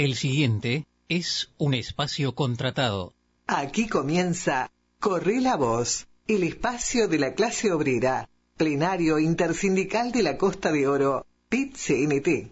El 0.00 0.14
siguiente 0.14 0.86
es 1.10 1.50
un 1.58 1.74
espacio 1.74 2.34
contratado. 2.34 3.12
Aquí 3.46 3.86
comienza 3.86 4.70
Corre 4.98 5.42
la 5.42 5.56
Voz, 5.56 6.06
el 6.26 6.42
espacio 6.42 7.06
de 7.06 7.18
la 7.18 7.34
clase 7.34 7.70
obrera, 7.70 8.26
plenario 8.56 9.18
intersindical 9.18 10.10
de 10.10 10.22
la 10.22 10.38
Costa 10.38 10.72
de 10.72 10.88
Oro, 10.88 11.26
PIT-CNT. 11.50 12.50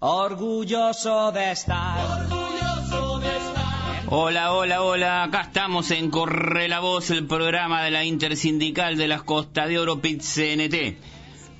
Orgulloso 0.00 1.30
de 1.30 1.52
estar. 1.52 2.26
Hola, 4.08 4.52
hola, 4.52 4.82
hola. 4.82 5.22
Acá 5.22 5.42
estamos 5.42 5.92
en 5.92 6.10
Corre 6.10 6.66
la 6.66 6.80
Voz, 6.80 7.10
el 7.10 7.28
programa 7.28 7.84
de 7.84 7.92
la 7.92 8.04
Intersindical 8.04 8.96
de 8.96 9.06
las 9.06 9.22
Costa 9.22 9.68
de 9.68 9.78
Oro 9.78 10.00
PIT-CNT. 10.00 10.96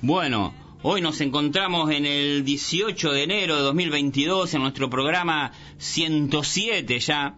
Bueno, 0.01 0.66
hoy 0.83 1.01
nos 1.01 1.21
encontramos 1.21 1.91
en 1.91 2.05
el 2.05 2.43
18 2.43 3.11
de 3.11 3.23
enero 3.23 3.55
de 3.55 3.61
2022 3.61 4.53
en 4.53 4.61
nuestro 4.61 4.89
programa 4.89 5.51
107 5.77 6.99
ya. 6.99 7.35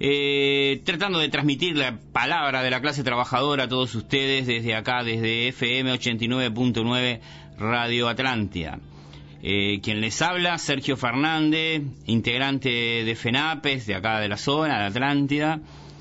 Eh, 0.00 0.80
tratando 0.84 1.18
de 1.18 1.28
transmitir 1.28 1.76
la 1.76 1.98
palabra 2.12 2.62
de 2.62 2.70
la 2.70 2.80
clase 2.80 3.02
trabajadora 3.02 3.64
a 3.64 3.68
todos 3.68 3.94
ustedes 3.96 4.46
desde 4.46 4.76
acá, 4.76 5.02
desde 5.02 5.48
FM 5.48 5.92
89.9 5.92 7.20
Radio 7.58 8.08
Atlántida. 8.08 8.78
Eh, 9.42 9.80
quien 9.82 10.00
les 10.00 10.20
habla, 10.22 10.58
Sergio 10.58 10.96
Fernández, 10.96 11.82
integrante 12.06 12.68
de 12.68 13.14
FENAPES, 13.16 13.86
de 13.86 13.94
acá 13.96 14.20
de 14.20 14.28
la 14.28 14.36
zona, 14.36 14.78
de 14.78 14.86
Atlántida, 14.86 15.60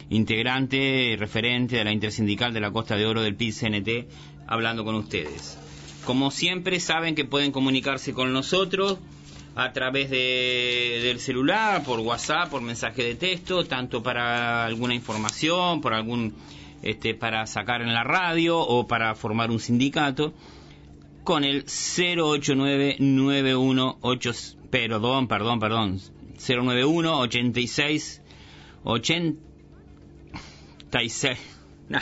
integrante, 0.09 1.15
referente 1.19 1.77
de 1.77 1.83
la 1.83 1.91
Intersindical 1.91 2.53
de 2.53 2.59
la 2.59 2.71
Costa 2.71 2.95
de 2.95 3.05
Oro 3.05 3.21
del 3.21 3.35
PIT-CNT, 3.35 4.07
hablando 4.47 4.83
con 4.83 4.95
ustedes. 4.95 5.66
Como 6.07 6.31
siempre, 6.31 6.79
saben 6.79 7.13
que 7.15 7.25
pueden 7.25 7.51
comunicarse 7.51 8.13
con 8.13 8.31
nosotros 8.31 8.97
a 9.55 9.73
través 9.73 10.09
de, 10.09 11.01
del 11.03 11.19
celular, 11.19 11.83
por 11.83 11.99
WhatsApp, 11.99 12.49
por 12.49 12.61
mensaje 12.61 13.03
de 13.03 13.15
texto, 13.15 13.65
tanto 13.65 14.01
para 14.01 14.63
alguna 14.63 14.95
información, 14.95 15.81
por 15.81 15.93
algún, 15.93 16.33
este, 16.81 17.13
para 17.13 17.45
sacar 17.45 17.81
en 17.81 17.93
la 17.93 18.05
radio 18.05 18.57
o 18.57 18.87
para 18.87 19.15
formar 19.15 19.51
un 19.51 19.59
sindicato 19.59 20.33
con 21.25 21.43
el 21.43 21.65
08991 21.65 23.99
perdón, 24.71 25.27
perdón, 25.27 25.59
perdón, 25.59 25.99
091 26.37 27.19
86 27.19 28.21
86 28.85 31.56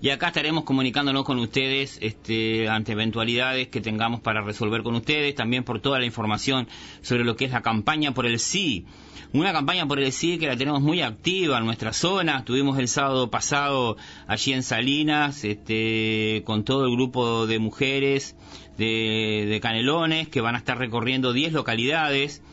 Y 0.04 0.10
acá 0.10 0.28
estaremos 0.28 0.66
comunicándonos 0.66 1.24
con 1.24 1.40
ustedes 1.40 1.98
este, 2.02 2.68
ante 2.68 2.92
eventualidades 2.92 3.70
que 3.70 3.80
tengamos 3.80 4.20
para 4.20 4.42
resolver 4.42 4.84
con 4.84 4.96
ustedes, 4.96 5.34
también 5.34 5.64
por 5.64 5.80
toda 5.80 5.98
la 5.98 6.06
información 6.06 6.68
sobre 7.02 7.24
lo 7.24 7.38
que 7.38 7.46
es 7.46 7.52
la 7.52 7.62
campaña 7.62 8.14
por 8.14 8.26
el 8.26 8.38
sí. 8.40 8.86
Una 9.32 9.54
campaña 9.54 9.88
por 9.88 10.02
el 10.02 10.12
sí 10.12 10.38
que 10.38 10.48
la 10.48 10.58
tenemos 10.58 10.82
muy 10.82 11.00
activa 11.00 11.58
en 11.58 11.64
nuestra 11.64 11.94
zona. 11.94 12.44
Tuvimos 12.44 12.78
el 12.80 12.90
sábado 12.90 13.32
pasado 13.32 13.96
allí 14.28 14.52
en 14.52 14.64
Salinas 14.64 15.46
este, 15.46 16.44
con 16.46 16.66
todo 16.66 16.86
el 16.86 16.92
grupo 16.92 17.48
de 17.48 17.60
mujeres 17.60 18.36
de, 18.78 19.58
Canelones 19.62 20.28
que 20.28 20.42
van 20.42 20.56
a 20.56 20.58
estar 20.58 20.78
recorriendo 20.78 21.32
10 21.32 21.54
localidades 21.54 22.44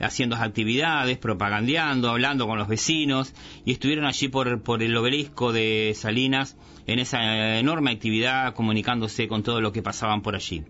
haciendo 0.00 0.36
actividades, 0.36 1.18
propagandeando, 1.18 2.08
hablando 2.08 2.46
con 2.46 2.58
los 2.58 2.66
vecinos 2.66 3.34
y 3.66 3.72
estuvieron 3.72 4.06
allí 4.06 4.28
por, 4.28 4.62
por 4.62 4.82
el 4.82 4.96
obelisco 4.96 5.52
de 5.52 5.92
Salinas 5.94 6.56
en 6.86 6.98
esa 6.98 7.58
enorme 7.58 7.92
actividad 7.92 8.54
comunicándose 8.54 9.28
con 9.28 9.42
todo 9.42 9.60
lo 9.60 9.72
que 9.72 9.82
pasaban 9.82 10.22
por 10.22 10.34
allí. 10.34 10.64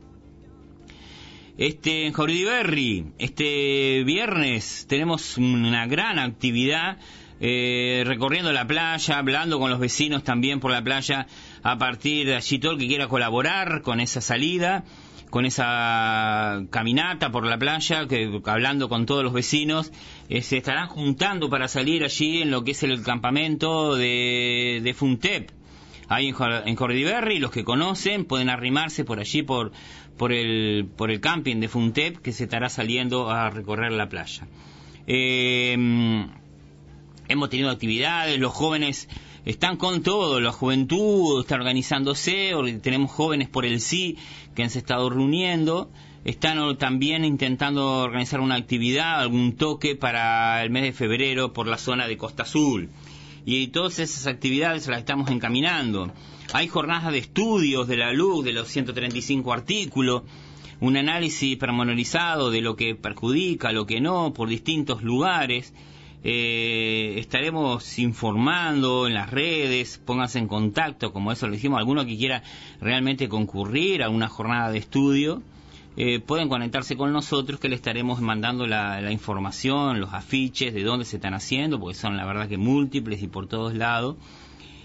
Este, 1.56 2.06
en 2.06 2.12
Jordi 2.12 3.04
este 3.18 4.02
viernes 4.04 4.86
tenemos 4.88 5.38
una 5.38 5.86
gran 5.86 6.18
actividad 6.18 6.98
eh, 7.40 8.02
recorriendo 8.06 8.52
la 8.52 8.66
playa, 8.66 9.18
hablando 9.18 9.58
con 9.58 9.70
los 9.70 9.78
vecinos 9.78 10.24
también 10.24 10.60
por 10.60 10.70
la 10.70 10.82
playa, 10.82 11.26
a 11.62 11.78
partir 11.78 12.26
de 12.26 12.36
allí 12.36 12.58
todo 12.58 12.72
el 12.72 12.78
que 12.78 12.86
quiera 12.86 13.08
colaborar 13.08 13.82
con 13.82 14.00
esa 14.00 14.20
salida, 14.20 14.84
con 15.30 15.44
esa 15.44 16.62
caminata 16.70 17.30
por 17.30 17.44
la 17.44 17.58
playa, 17.58 18.06
que 18.06 18.40
hablando 18.46 18.88
con 18.88 19.04
todos 19.04 19.24
los 19.24 19.32
vecinos, 19.32 19.92
eh, 20.28 20.42
se 20.42 20.58
estarán 20.58 20.88
juntando 20.88 21.50
para 21.50 21.68
salir 21.68 22.04
allí 22.04 22.42
en 22.42 22.50
lo 22.50 22.64
que 22.64 22.70
es 22.70 22.82
el 22.82 23.02
campamento 23.02 23.94
de, 23.96 24.80
de 24.82 24.94
Funtep. 24.94 25.50
Ahí 26.08 26.28
en, 26.28 26.36
en 26.66 26.76
Cordiberri, 26.76 27.38
los 27.38 27.50
que 27.50 27.64
conocen 27.64 28.24
pueden 28.24 28.50
arrimarse 28.50 29.04
por 29.04 29.20
allí 29.20 29.42
por, 29.42 29.72
por, 30.16 30.32
el, 30.32 30.86
por 30.96 31.10
el 31.10 31.20
camping 31.20 31.56
de 31.60 31.68
Funtep 31.68 32.18
que 32.18 32.32
se 32.32 32.44
estará 32.44 32.68
saliendo 32.68 33.30
a 33.30 33.50
recorrer 33.50 33.92
la 33.92 34.08
playa. 34.08 34.46
Eh, 35.06 35.76
hemos 37.28 37.50
tenido 37.50 37.70
actividades, 37.70 38.38
los 38.38 38.52
jóvenes 38.52 39.08
están 39.44 39.76
con 39.76 40.02
todo, 40.02 40.40
la 40.40 40.52
juventud 40.52 41.40
está 41.40 41.56
organizándose, 41.56 42.52
tenemos 42.82 43.10
jóvenes 43.10 43.48
por 43.48 43.66
el 43.66 43.80
sí 43.80 44.16
que 44.54 44.62
han 44.62 44.70
estado 44.70 45.10
reuniendo, 45.10 45.90
están 46.24 46.78
también 46.78 47.24
intentando 47.24 48.02
organizar 48.02 48.40
una 48.40 48.54
actividad, 48.54 49.20
algún 49.20 49.56
toque 49.56 49.96
para 49.96 50.62
el 50.62 50.70
mes 50.70 50.84
de 50.84 50.92
febrero 50.92 51.52
por 51.52 51.66
la 51.66 51.76
zona 51.76 52.06
de 52.06 52.16
Costa 52.16 52.44
Azul. 52.44 52.88
Y 53.44 53.68
todas 53.68 53.98
esas 53.98 54.26
actividades 54.26 54.86
las 54.88 55.00
estamos 55.00 55.30
encaminando. 55.30 56.12
Hay 56.52 56.68
jornadas 56.68 57.12
de 57.12 57.18
estudios 57.18 57.88
de 57.88 57.96
la 57.96 58.12
luz, 58.12 58.44
de 58.44 58.52
los 58.52 58.68
135 58.68 59.52
artículos, 59.52 60.22
un 60.80 60.96
análisis 60.96 61.56
pormenorizado 61.56 62.50
de 62.50 62.60
lo 62.60 62.76
que 62.76 62.94
perjudica, 62.94 63.72
lo 63.72 63.86
que 63.86 64.00
no, 64.00 64.32
por 64.32 64.48
distintos 64.48 65.02
lugares 65.02 65.72
eh, 66.26 67.16
estaremos 67.18 67.98
informando 67.98 69.06
en 69.06 69.12
las 69.12 69.30
redes, 69.30 70.00
pónganse 70.02 70.38
en 70.38 70.48
contacto, 70.48 71.12
como 71.12 71.30
eso 71.30 71.46
lo 71.46 71.52
dijimos, 71.52 71.78
alguno 71.78 72.06
que 72.06 72.16
quiera 72.16 72.42
realmente 72.80 73.28
concurrir 73.28 74.02
a 74.02 74.08
una 74.08 74.28
jornada 74.28 74.72
de 74.72 74.78
estudio, 74.78 75.42
eh, 75.96 76.20
pueden 76.20 76.48
conectarse 76.48 76.96
con 76.96 77.12
nosotros 77.12 77.60
que 77.60 77.68
le 77.68 77.76
estaremos 77.76 78.20
mandando 78.20 78.66
la, 78.66 79.12
información, 79.12 80.00
los 80.00 80.12
afiches 80.12 80.74
de 80.74 80.82
dónde 80.82 81.04
se 81.04 81.16
están 81.16 81.34
haciendo, 81.34 81.78
porque 81.78 81.94
son 81.94 82.16
la 82.16 82.26
verdad 82.26 82.48
que 82.48 82.58
múltiples 82.58 83.22
y 83.22 83.28
por 83.28 83.46
todos 83.46 83.74
lados. 83.74 84.16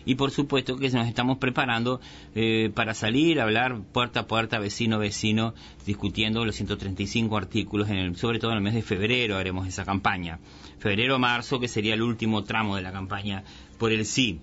Y 0.06 0.16
por 0.16 0.32
supuesto 0.32 0.78
que 0.78 0.90
nos 0.90 1.08
estamos 1.08 1.38
preparando 1.38 2.00
eh, 2.34 2.72
para 2.74 2.94
salir 2.94 3.42
hablar 3.42 3.82
puerta 3.92 4.22
a 4.22 4.28
puerta, 4.28 4.58
vecino 4.58 4.96
a 4.96 5.00
vecino, 5.00 5.54
discutiendo 5.86 6.46
los 6.46 6.56
135 6.56 7.38
artículos, 7.38 7.90
en 7.90 7.98
el, 7.98 8.16
sobre 8.16 8.40
todo 8.40 8.52
en 8.52 8.58
el 8.58 8.64
mes 8.64 8.74
de 8.74 8.82
febrero 8.82 9.38
haremos 9.38 9.68
esa 9.68 9.86
campaña 9.86 10.40
febrero-marzo, 10.80 11.60
que 11.60 11.68
sería 11.68 11.94
el 11.94 12.02
último 12.02 12.44
tramo 12.44 12.76
de 12.76 12.82
la 12.82 12.92
campaña 12.92 13.44
por 13.78 13.92
el 13.92 14.06
sí. 14.06 14.40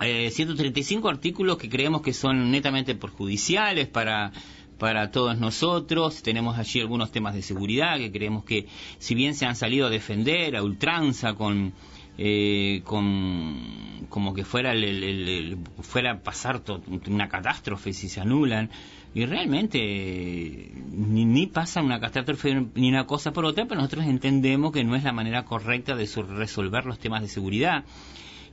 135 0.00 1.08
eh, 1.08 1.12
artículos 1.12 1.58
que 1.58 1.68
creemos 1.68 2.02
que 2.02 2.12
son 2.12 2.50
netamente 2.50 2.94
perjudiciales 2.94 3.86
para 3.86 4.32
para 4.82 5.12
todos 5.12 5.38
nosotros. 5.38 6.24
Tenemos 6.24 6.58
allí 6.58 6.80
algunos 6.80 7.12
temas 7.12 7.36
de 7.36 7.42
seguridad 7.42 7.98
que 7.98 8.10
creemos 8.10 8.42
que, 8.42 8.66
si 8.98 9.14
bien 9.14 9.36
se 9.36 9.46
han 9.46 9.54
salido 9.54 9.86
a 9.86 9.90
defender 9.90 10.56
a 10.56 10.62
ultranza 10.64 11.34
con, 11.34 11.72
eh, 12.18 12.82
con 12.82 14.08
como 14.08 14.34
que 14.34 14.44
fuera 14.44 14.72
el, 14.72 15.56
fuera 15.82 16.14
a 16.14 16.18
pasar 16.18 16.62
una 17.06 17.28
catástrofe 17.28 17.92
si 17.92 18.08
se 18.08 18.20
anulan, 18.20 18.70
y 19.14 19.24
realmente 19.24 20.72
ni, 20.90 21.26
ni, 21.26 21.46
pasa 21.46 21.80
una 21.80 22.00
catástrofe 22.00 22.66
ni 22.74 22.88
una 22.88 23.06
cosa 23.06 23.32
por 23.32 23.44
otra, 23.44 23.66
pero 23.66 23.80
nosotros 23.80 24.06
entendemos 24.06 24.72
que 24.72 24.82
no 24.82 24.96
es 24.96 25.04
la 25.04 25.12
manera 25.12 25.44
correcta 25.44 25.94
de 25.94 26.08
resolver 26.26 26.86
los 26.86 26.98
temas 26.98 27.22
de 27.22 27.28
seguridad. 27.28 27.84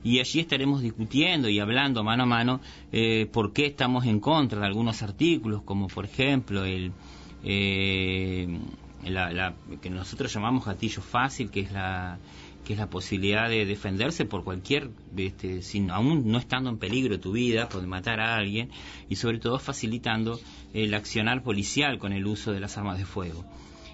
Y 0.02 0.20
allí 0.20 0.40
estaremos 0.40 0.82
discutiendo 0.82 1.48
y 1.48 1.58
hablando 1.60 2.02
mano 2.02 2.22
a 2.22 2.26
mano 2.26 2.60
eh, 2.92 3.28
por 3.32 3.52
qué 3.52 3.66
estamos 3.66 4.06
en 4.06 4.20
contra 4.20 4.60
de 4.60 4.66
algunos 4.66 5.02
artículos, 5.02 5.62
como 5.62 5.88
por 5.88 6.06
ejemplo 6.06 6.64
el, 6.64 6.92
eh, 7.44 8.58
la, 9.04 9.54
que 9.80 9.90
nosotros 9.90 10.32
llamamos 10.32 10.64
gatillo 10.64 11.02
fácil, 11.02 11.50
que 11.50 11.60
es 11.60 11.72
la 11.72 12.18
que 12.64 12.74
es 12.74 12.78
la 12.78 12.90
posibilidad 12.90 13.48
de 13.48 13.64
defenderse 13.64 14.26
por 14.26 14.44
cualquier, 14.44 14.90
este, 15.16 15.62
sin, 15.62 15.90
aún 15.90 16.30
no 16.30 16.38
estando 16.38 16.68
en 16.68 16.78
peligro 16.78 17.18
tu 17.18 17.32
vida, 17.32 17.68
por 17.68 17.86
matar 17.86 18.20
a 18.20 18.36
alguien, 18.36 18.70
y 19.08 19.16
sobre 19.16 19.38
todo 19.38 19.58
facilitando 19.58 20.38
el 20.74 20.92
accionar 20.94 21.42
policial 21.42 21.98
con 21.98 22.12
el 22.12 22.26
uso 22.26 22.52
de 22.52 22.60
las 22.60 22.76
armas 22.76 22.98
de 22.98 23.06
fuego. 23.06 23.44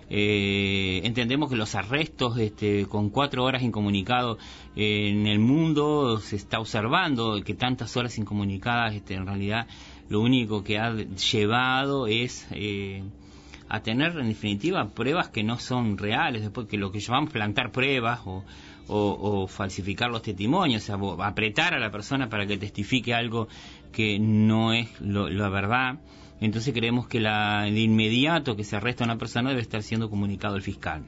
Eh, 0.09 1.01
entendemos 1.05 1.51
que 1.51 1.57
los 1.57 1.75
arrestos 1.75 2.39
este, 2.39 2.87
con 2.87 3.11
cuatro 3.11 3.43
horas 3.43 3.63
incomunicados 3.63 4.39
en 4.77 5.27
el 5.27 5.41
mundo 5.41 6.21
se 6.21 6.37
está 6.37 6.61
observando 6.61 7.41
que 7.45 7.55
tantas 7.55 7.97
horas 7.97 8.17
incomunicadas 8.17 8.95
este, 8.95 9.15
en 9.15 9.27
realidad 9.27 9.67
lo 10.09 10.21
único 10.21 10.63
que 10.63 10.79
ha 10.79 10.95
llevado 10.95 12.07
es 12.07 12.47
eh, 12.53 13.03
a 13.69 13.81
tener 13.81 14.17
en 14.19 14.29
definitiva 14.29 14.89
pruebas 14.91 15.29
que 15.29 15.43
no 15.43 15.59
son 15.59 15.99
reales, 15.99 16.43
después 16.43 16.69
que 16.69 16.79
lo 16.79 16.93
que 16.93 17.01
llamamos 17.01 17.33
plantar 17.33 17.73
pruebas 17.73 18.21
o, 18.25 18.45
o, 18.89 19.47
falsificar 19.49 20.11
los 20.11 20.23
testimonios, 20.23 20.89
o 20.91 21.23
apretar 21.23 21.75
a 21.75 21.81
la 21.81 21.91
persona 21.91 22.29
para 22.29 22.47
que 22.47 22.57
testifique 22.57 23.13
algo 23.15 23.49
que 23.93 24.19
no 24.21 24.73
es 24.73 24.89
la 25.01 25.49
verdad. 25.49 25.99
Entonces 26.41 26.75
creemos 26.75 27.09
que 27.09 27.21
la, 27.21 27.63
de 27.63 27.81
inmediato 27.81 28.57
que 28.57 28.65
se 28.65 28.77
arresta 28.77 29.05
a 29.05 29.07
una 29.07 29.19
persona 29.19 29.51
debe 29.51 29.63
estar 29.63 29.83
siendo 29.83 30.11
comunicado 30.11 30.57
al 30.57 30.63
fiscal. 30.63 31.05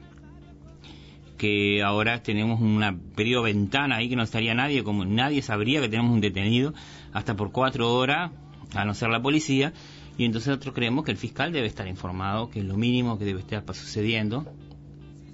Que 1.37 1.83
ahora 1.83 2.21
tenemos 2.23 2.59
una 2.59 2.97
periodo 3.15 3.43
ventana 3.43 3.97
ahí 3.97 4.09
que 4.09 4.15
no 4.15 4.23
estaría 4.23 4.53
nadie, 4.53 4.83
como 4.83 5.05
nadie 5.05 5.41
sabría 5.41 5.81
que 5.81 5.89
tenemos 5.89 6.11
un 6.11 6.21
detenido 6.21 6.73
hasta 7.13 7.35
por 7.35 7.51
cuatro 7.51 7.93
horas, 7.93 8.31
a 8.73 8.85
no 8.85 8.93
ser 8.93 9.09
la 9.09 9.21
policía, 9.21 9.73
y 10.17 10.25
entonces 10.25 10.49
nosotros 10.49 10.75
creemos 10.75 11.05
que 11.05 11.11
el 11.11 11.17
fiscal 11.17 11.53
debe 11.53 11.67
estar 11.67 11.87
informado, 11.87 12.49
que 12.49 12.59
es 12.59 12.65
lo 12.65 12.75
mínimo 12.75 13.17
que 13.17 13.23
debe 13.23 13.39
estar 13.39 13.63
sucediendo. 13.73 14.45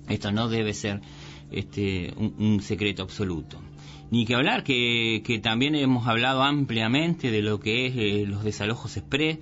Esto 0.07 0.31
no 0.31 0.47
debe 0.47 0.73
ser 0.73 1.01
este, 1.51 2.13
un, 2.15 2.61
secreto 2.61 3.01
absoluto. 3.01 3.59
Ni 4.11 4.25
que 4.25 4.35
hablar 4.35 4.63
que, 4.63 5.23
que, 5.25 5.39
también 5.39 5.73
hemos 5.73 6.07
hablado 6.07 6.43
ampliamente 6.43 7.31
de 7.31 7.41
lo 7.41 7.59
que 7.59 7.87
es 7.87 7.95
eh, 7.97 8.25
los 8.27 8.43
desalojos 8.43 8.95
express. 8.97 9.39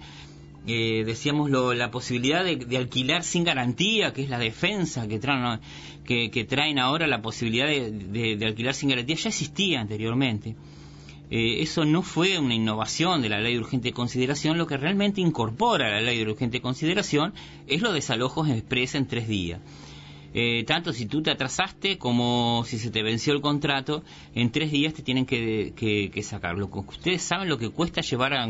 Eh, 0.65 1.03
decíamos 1.05 1.49
lo, 1.49 1.73
la 1.73 1.91
posibilidad 1.91 2.45
de, 2.45 2.77
alquilar 2.77 3.23
sin 3.23 3.43
garantía, 3.43 4.13
que 4.13 4.23
es 4.23 4.29
la 4.29 4.39
defensa 4.39 5.07
que 5.07 5.19
traen, 5.19 5.59
que, 6.05 6.45
traen 6.45 6.79
ahora 6.79 7.05
la 7.05 7.21
posibilidad 7.21 7.67
de, 7.67 8.39
alquilar 8.45 8.73
sin 8.73 8.89
garantía, 8.89 9.17
ya 9.17 9.29
existía 9.29 9.81
anteriormente. 9.81 10.55
Eh, 11.29 11.61
eso 11.61 11.83
no 11.83 12.01
fue 12.01 12.39
una 12.39 12.53
innovación 12.53 13.21
de 13.21 13.29
la 13.29 13.41
ley 13.41 13.53
de 13.53 13.59
urgente 13.59 13.91
consideración, 13.91 14.57
lo 14.57 14.67
que 14.67 14.77
realmente 14.77 15.19
incorpora 15.19 15.89
la 15.89 16.01
ley 16.01 16.23
de 16.23 16.31
urgente 16.31 16.61
consideración 16.61 17.33
es 17.67 17.81
los 17.81 17.93
desalojos 17.93 18.49
express 18.49 18.95
en 18.95 19.07
tres 19.07 19.27
días. 19.27 19.59
Eh, 20.35 20.63
tanto 20.65 20.93
si 20.93 21.05
tú 21.05 21.21
te 21.21 21.29
atrasaste 21.29 21.97
como 21.97 22.63
si 22.65 22.79
se 22.79 22.89
te 22.89 23.03
venció 23.03 23.33
el 23.33 23.41
contrato, 23.41 24.03
en 24.33 24.51
tres 24.51 24.71
días 24.71 24.93
te 24.93 25.03
tienen 25.03 25.25
que, 25.25 25.73
que, 25.75 26.23
sacarlo. 26.23 26.69
Ustedes 26.71 27.21
saben 27.21 27.49
lo 27.49 27.57
que 27.57 27.69
cuesta 27.69 28.01
llevar 28.01 28.33
a... 28.33 28.47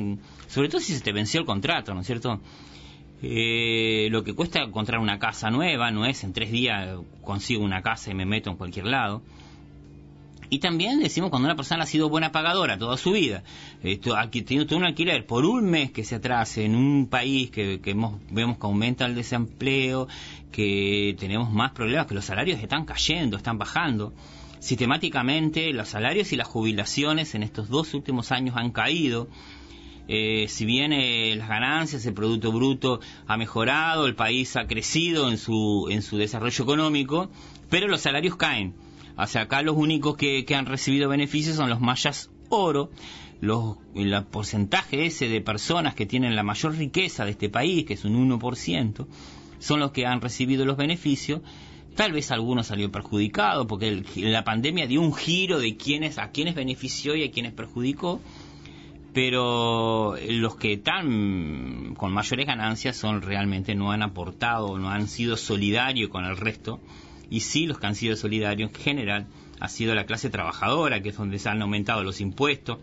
Sobre 0.48 0.70
todo 0.70 0.80
si 0.80 0.94
se 0.94 1.02
te 1.02 1.12
venció 1.12 1.42
el 1.42 1.46
contrato, 1.46 1.94
¿no 1.94 2.02
es 2.02 2.08
cierto? 2.08 2.40
Eh, 3.22 4.08
lo 4.12 4.24
que 4.24 4.34
cuesta 4.34 4.62
encontrar 4.62 5.00
una 5.00 5.20
casa 5.20 5.50
nueva, 5.50 5.92
no 5.92 6.06
es 6.06 6.24
en 6.24 6.34
tres 6.34 6.52
días 6.52 6.98
consigo 7.22 7.64
una 7.64 7.82
casa 7.82 8.12
y 8.12 8.14
me 8.14 8.26
meto 8.26 8.50
en 8.50 8.58
cualquier 8.58 8.86
lado. 8.86 9.22
Y 10.54 10.60
también 10.60 11.00
decimos 11.00 11.32
cuando 11.32 11.48
una 11.48 11.56
persona 11.56 11.82
ha 11.82 11.88
sido 11.88 12.10
buena 12.10 12.32
pagadora 12.32 12.78
toda 12.78 12.96
su 12.96 13.12
vida, 13.12 13.42
esto, 13.82 14.16
aquí 14.16 14.44
tiene 14.44 14.68
un 14.76 14.84
alquiler 14.84 15.26
por 15.26 15.46
un 15.46 15.66
mes 15.66 15.90
que 15.90 16.04
se 16.04 16.14
atrase 16.14 16.64
en 16.64 16.76
un 16.76 17.08
país 17.08 17.50
que, 17.50 17.80
vemos 17.84 18.58
que 18.60 18.68
aumenta 18.68 19.08
el 19.08 19.16
desempleo, 19.16 20.08
que 20.52 21.16
tenemos 21.18 21.52
más 21.52 21.72
problemas, 21.72 22.06
que 22.06 22.14
los 22.14 22.26
salarios 22.26 22.62
están 22.62 22.86
cayendo, 22.86 23.36
están 23.36 23.58
bajando. 23.58 24.14
Sistemáticamente 24.60 25.74
los 25.74 25.88
salarios 25.88 26.32
y 26.34 26.36
las 26.36 26.48
jubilaciones 26.48 27.34
en 27.34 27.42
estos 27.42 27.68
dos 27.70 27.96
últimos 27.96 28.32
años 28.32 28.56
han 28.56 28.70
caído. 28.70 29.30
Eh, 30.08 30.46
si 30.50 30.66
bien 30.66 30.94
eh, 30.94 31.36
las 31.36 31.50
ganancias, 31.50 32.06
el 32.06 32.14
Producto 32.14 32.52
Bruto 32.52 33.00
ha 33.26 33.38
mejorado, 33.38 34.06
el 34.06 34.14
país 34.14 34.56
ha 34.56 34.68
crecido 34.68 35.32
en 35.32 35.40
su 35.40 35.88
desarrollo 35.90 36.64
económico, 36.64 37.32
pero 37.72 37.88
los 37.88 38.02
salarios 38.02 38.36
caen. 38.36 38.76
O 39.16 39.22
acá 39.22 39.62
los 39.62 39.76
únicos 39.76 40.18
que, 40.18 40.46
han 40.56 40.66
recibido 40.66 41.10
beneficios 41.10 41.56
son 41.56 41.70
los 41.70 41.80
mayas 41.80 42.32
oro, 42.50 42.90
los, 43.42 43.78
el 43.96 44.24
porcentaje 44.26 45.06
ese 45.06 45.28
de 45.28 45.42
personas 45.42 45.94
que 45.96 46.06
tienen 46.06 46.36
la 46.36 46.44
mayor 46.44 46.76
riqueza 46.76 47.26
de 47.26 47.32
este 47.32 47.50
país, 47.50 47.86
que 47.86 47.94
es 47.94 48.06
un 48.06 48.30
1%, 48.30 49.08
son 49.60 49.80
los 49.80 49.92
que 49.92 50.06
han 50.06 50.22
recibido 50.22 50.66
los 50.66 50.78
beneficios. 50.78 51.42
Tal 51.96 52.12
vez 52.12 52.32
algunos 52.32 52.68
salió 52.68 52.92
perjudicado 52.92 53.68
porque 53.68 54.04
la 54.16 54.44
pandemia 54.44 54.88
dio 54.88 55.02
un 55.02 55.14
giro 55.14 55.60
de 55.60 55.78
quiénes, 55.78 56.18
a 56.18 56.32
quiénes 56.32 56.56
benefició 56.56 57.16
y 57.16 57.24
a 57.24 57.32
quiénes 57.32 57.54
perjudicó, 57.54 58.20
pero 59.14 60.16
los 60.28 60.56
que 60.56 60.74
están 60.74 61.94
con 61.96 62.12
mayores 62.12 62.48
ganancias 62.48 62.98
son 62.98 63.22
realmente 63.22 63.76
no 63.76 63.92
han 63.92 64.02
aportado, 64.02 64.80
no 64.80 64.90
han 64.90 65.08
sido 65.08 65.38
solidarios 65.38 66.10
con 66.10 66.26
el 66.26 66.36
resto 66.36 66.80
y 67.34 67.40
sí 67.40 67.66
los 67.66 67.80
que 67.80 67.88
han 67.88 67.96
sido 67.96 68.16
solidarios 68.16 68.70
en 68.70 68.76
general 68.76 69.26
ha 69.60 69.68
sido 69.68 69.96
la 69.96 70.06
clase 70.06 70.30
trabajadora, 70.30 71.02
que 71.02 71.10
es 71.10 71.18
donde 71.18 71.40
se 71.40 71.50
han 71.50 71.64
aumentado 71.64 72.04
los 72.04 72.22
impuestos, 72.22 72.78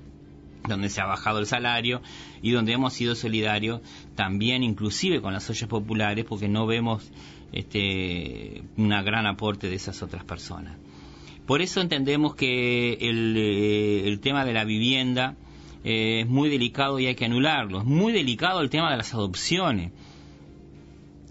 donde 0.69 0.88
se 0.88 1.00
ha 1.00 1.06
bajado 1.06 1.38
el 1.38 1.47
salario 1.47 2.02
y 2.43 2.50
donde 2.50 2.73
hemos 2.73 2.93
sido 2.93 3.14
solidarios 3.14 3.81
también 4.17 4.64
inclusive 4.64 5.20
con 5.20 5.32
las 5.32 5.49
ollas 5.49 5.69
populares 5.69 6.25
porque 6.29 6.49
no 6.49 6.67
vemos 6.67 7.12
este 7.52 8.64
una 8.76 9.02
gran 9.02 9.26
aporte 9.29 9.69
de 9.69 9.76
esas 9.76 10.02
otras 10.02 10.25
personas. 10.25 10.76
Por 11.46 11.62
eso 11.62 11.81
entendemos 11.81 12.35
que 12.35 12.94
el, 12.94 13.37
eh, 13.38 14.19
tema 14.20 14.44
de 14.44 14.53
la 14.53 14.64
vivienda 14.64 15.37
eh, 15.85 16.23
es 16.23 16.29
muy 16.29 16.49
delicado 16.49 16.99
y 16.99 17.06
hay 17.06 17.14
que 17.14 17.26
anularlo. 17.26 17.79
Es 17.79 17.87
muy 17.87 18.12
delicado 18.12 18.62
el 18.62 18.69
tema 18.69 18.91
de 18.91 18.96
las 18.96 19.14
adopciones. 19.14 19.93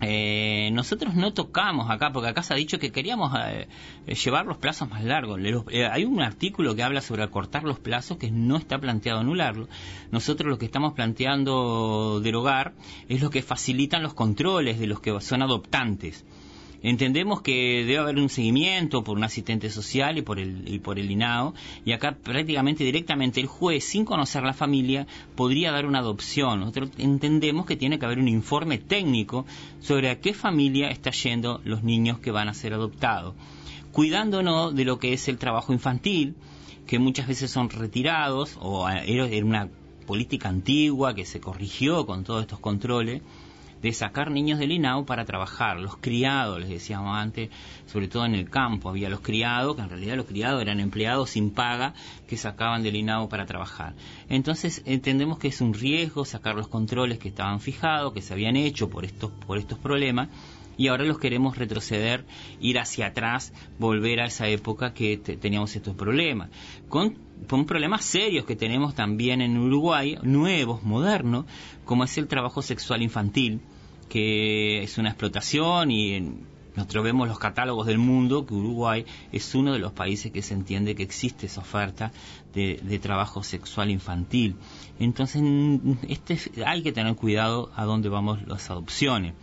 Eh, 0.02 0.70
nosotros 0.72 1.16
no 1.16 1.34
tocamos 1.34 1.90
acá, 1.90 2.12
porque 2.14 2.30
acá 2.30 2.42
se 2.42 2.54
ha 2.54 2.58
dicho 2.58 2.80
que 2.80 2.92
queríamos 2.92 3.34
eh, 3.38 3.68
llevar 4.14 4.46
los 4.46 4.58
plazos 4.58 4.90
más 4.90 5.04
largos. 5.04 5.40
Eh, 5.72 5.86
hay 5.86 6.06
un 6.06 6.22
artículo 6.22 6.76
que 6.76 6.84
habla 6.84 7.02
sobre 7.02 7.24
acortar 7.24 7.64
los 7.64 7.80
plazos 7.80 8.18
que 8.18 8.32
no 8.32 8.58
está 8.58 8.80
planteado 8.80 9.20
anularlo. 9.20 9.68
Nosotros 10.12 10.50
lo 10.50 10.58
que 10.58 10.66
estamos 10.66 10.94
planteando 10.94 12.22
derogar 12.22 12.74
es 13.10 13.22
lo 13.22 13.30
que 13.30 13.42
facilitan 13.42 14.04
los 14.04 14.14
controles 14.14 14.80
de 14.80 14.88
los 14.88 15.02
que 15.02 15.20
son 15.22 15.42
adoptantes. 15.42 16.26
Entendemos 16.82 17.42
que 17.42 17.84
debe 17.86 17.98
haber 17.98 18.18
un 18.18 18.30
seguimiento 18.30 19.04
por 19.04 19.18
un 19.18 19.24
asistente 19.24 19.70
social 19.70 20.18
y 20.18 20.22
por 20.22 20.40
el, 20.40 20.64
y 20.66 20.80
por 20.80 20.98
el 20.98 21.12
INAO, 21.12 21.54
y 21.84 21.92
acá 21.92 22.16
prácticamente 22.16 22.86
directamente 22.86 23.42
el 23.42 23.48
juez, 23.48 23.84
sin 23.84 24.06
conocer 24.06 24.44
la 24.44 24.54
familia, 24.54 25.06
podría 25.36 25.72
dar 25.72 25.86
una 25.86 26.00
adopción. 26.00 26.62
Nosotros 26.62 26.92
entendemos 26.98 27.66
que 27.66 27.76
tiene 27.76 28.00
que 28.00 28.06
haber 28.06 28.20
un 28.20 28.30
informe 28.30 28.78
técnico 28.78 29.46
sobre 29.82 30.10
a 30.10 30.20
qué 30.20 30.34
familia 30.34 30.90
está 30.90 31.12
yendo 31.12 31.60
los 31.66 31.84
niños 31.84 32.20
que 32.20 32.32
van 32.32 32.48
a 32.48 32.54
ser 32.54 32.74
adoptados, 32.74 33.36
cuidándonos 33.92 34.74
de 34.74 34.86
lo 34.86 35.00
que 35.00 35.14
es 35.14 35.28
el 35.28 35.38
trabajo 35.38 35.74
infantil, 35.74 36.36
que 36.88 36.98
muchas 36.98 37.28
veces 37.28 37.52
son 37.52 37.70
retirados, 37.70 38.58
o 38.62 38.88
era 38.90 39.26
una 39.46 39.70
política 40.08 40.50
antigua 40.50 41.14
que 41.14 41.26
se 41.26 41.40
corrigió 41.40 42.06
con 42.06 42.24
todos 42.24 42.42
estos 42.42 42.60
controles, 42.60 43.22
de 43.82 43.94
sacar 43.94 44.32
niños 44.32 44.60
del 44.60 44.72
INAU 44.72 45.06
para 45.06 45.26
trabajar. 45.26 45.80
Los 45.80 45.98
criados, 45.98 46.60
les 46.60 46.70
decíamos 46.70 47.18
antes, 47.18 47.50
sobre 47.86 48.08
todo 48.08 48.26
en 48.26 48.36
el 48.36 48.50
campo, 48.50 48.90
había 48.90 49.10
los 49.10 49.22
criados, 49.22 49.76
que 49.76 49.82
en 49.82 49.90
realidad 49.90 50.16
los 50.16 50.26
criados 50.26 50.62
eran 50.62 50.80
empleados 50.80 51.32
sin 51.32 51.52
paga 51.52 51.94
que 52.28 52.38
sacaban 52.38 52.84
del 52.84 52.96
INAU 52.96 53.30
para 53.30 53.46
trabajar. 53.46 53.94
Entonces 54.28 54.82
entendemos 54.86 55.40
que 55.40 55.48
es 55.48 55.62
un 55.62 55.74
riesgo 55.74 56.26
sacar 56.26 56.56
los 56.56 56.68
controles 56.68 57.20
que 57.20 57.30
estaban 57.30 57.60
fijados, 57.60 58.14
que 58.14 58.22
se 58.22 58.34
habían 58.34 58.56
hecho 58.56 58.90
por 58.90 59.06
estos, 59.06 59.32
por 59.32 59.58
estos 59.58 59.78
problemas, 59.80 60.30
y 60.80 60.88
ahora 60.88 61.04
los 61.04 61.20
queremos 61.20 61.58
retroceder, 61.58 62.24
ir 62.62 62.80
hacia 62.80 63.08
atrás, 63.08 63.54
volver 63.80 64.22
a 64.22 64.28
esa 64.28 64.48
época 64.48 64.94
que 64.94 65.18
teníamos 65.18 65.76
estos 65.76 65.94
problemas. 65.94 66.50
Con, 66.88 67.18
con, 67.50 67.66
problemas 67.66 68.06
serios 68.06 68.46
que 68.46 68.56
tenemos 68.56 68.96
también 68.96 69.42
en 69.42 69.58
Uruguay, 69.58 70.18
nuevos, 70.24 70.82
modernos, 70.82 71.46
como 71.84 72.06
es 72.06 72.18
el 72.18 72.30
trabajo 72.30 72.62
sexual 72.62 73.02
infantil, 73.02 73.60
que 74.10 74.84
es 74.84 74.98
una 74.98 75.10
explotación 75.10 75.92
y 75.92 76.14
en, 76.16 76.46
nosotros 76.76 77.04
vemos 77.04 77.28
los 77.28 77.40
catálogos 77.40 77.88
del 77.88 77.98
mundo 77.98 78.46
que 78.46 78.54
Uruguay 78.54 79.06
es 79.32 79.54
uno 79.56 79.74
de 79.74 79.80
los 79.80 79.92
países 79.92 80.32
que 80.32 80.42
se 80.42 80.54
entiende 80.54 80.96
que 80.96 81.04
existe 81.04 81.48
esa 81.48 81.62
oferta 81.62 82.12
de, 82.54 83.00
trabajo 83.02 83.44
sexual 83.44 83.90
infantil. 83.90 84.56
Entonces, 85.00 85.42
este, 86.08 86.38
hay 86.66 86.82
que 86.82 86.92
tener 86.92 87.16
cuidado 87.16 87.72
a 87.76 87.86
dónde 87.86 88.10
vamos 88.10 88.48
las 88.48 88.70
adopciones. 88.70 89.34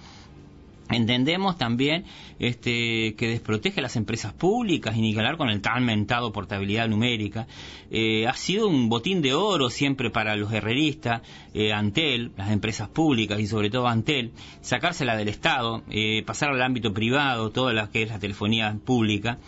Entendemos 0.90 1.58
también 1.58 2.04
este, 2.38 3.14
que 3.16 3.28
desprotege 3.28 3.80
a 3.80 3.82
las 3.82 3.96
empresas 3.96 4.32
públicas 4.32 4.96
y 4.96 5.00
ni 5.00 5.16
hablar 5.16 5.36
con 5.36 5.48
el 5.48 5.60
tan 5.60 5.84
mentado 5.84 6.32
portabilidad 6.32 6.88
numérica. 6.88 7.48
Eh, 7.90 8.26
ha 8.26 8.34
sido 8.34 8.68
un 8.68 8.88
botín 8.88 9.20
de 9.20 9.34
oro 9.34 9.68
siempre 9.68 10.10
para 10.10 10.36
los 10.36 10.52
herreristas, 10.52 11.22
eh, 11.54 11.72
Antel, 11.72 12.32
las 12.36 12.50
empresas 12.50 12.88
públicas 12.88 13.40
y 13.40 13.46
sobre 13.48 13.68
todo 13.68 13.88
Antel, 13.88 14.32
sacársela 14.60 15.16
del 15.16 15.28
Estado, 15.28 15.82
eh, 15.90 16.22
pasar 16.24 16.50
al 16.50 16.62
ámbito 16.62 16.92
privado, 16.92 17.50
toda 17.50 17.72
la 17.72 17.90
que 17.90 18.02
es 18.02 18.08
la 18.08 18.20
telefonía 18.20 18.76
pública. 18.84 19.38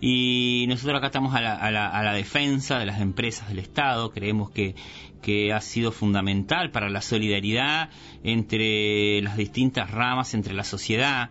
Y 0.00 0.66
nosotros 0.68 0.98
acá 0.98 1.06
estamos 1.06 1.34
a 1.34 1.40
la, 1.40 1.54
a, 1.54 1.70
la, 1.70 1.88
a 1.88 2.02
la, 2.02 2.12
defensa 2.12 2.78
de 2.78 2.84
las 2.84 3.00
empresas 3.00 3.48
del 3.48 3.58
Estado, 3.60 4.12
creemos 4.12 4.50
que, 4.50 4.74
que 5.22 5.52
ha 5.52 5.60
sido 5.60 5.90
fundamental 5.90 6.70
para 6.70 6.90
la 6.90 7.00
solidaridad 7.00 7.88
entre 8.22 9.22
las 9.22 9.36
distintas 9.36 9.90
ramas, 9.90 10.34
entre 10.34 10.52
la 10.52 10.64
sociedad. 10.64 11.30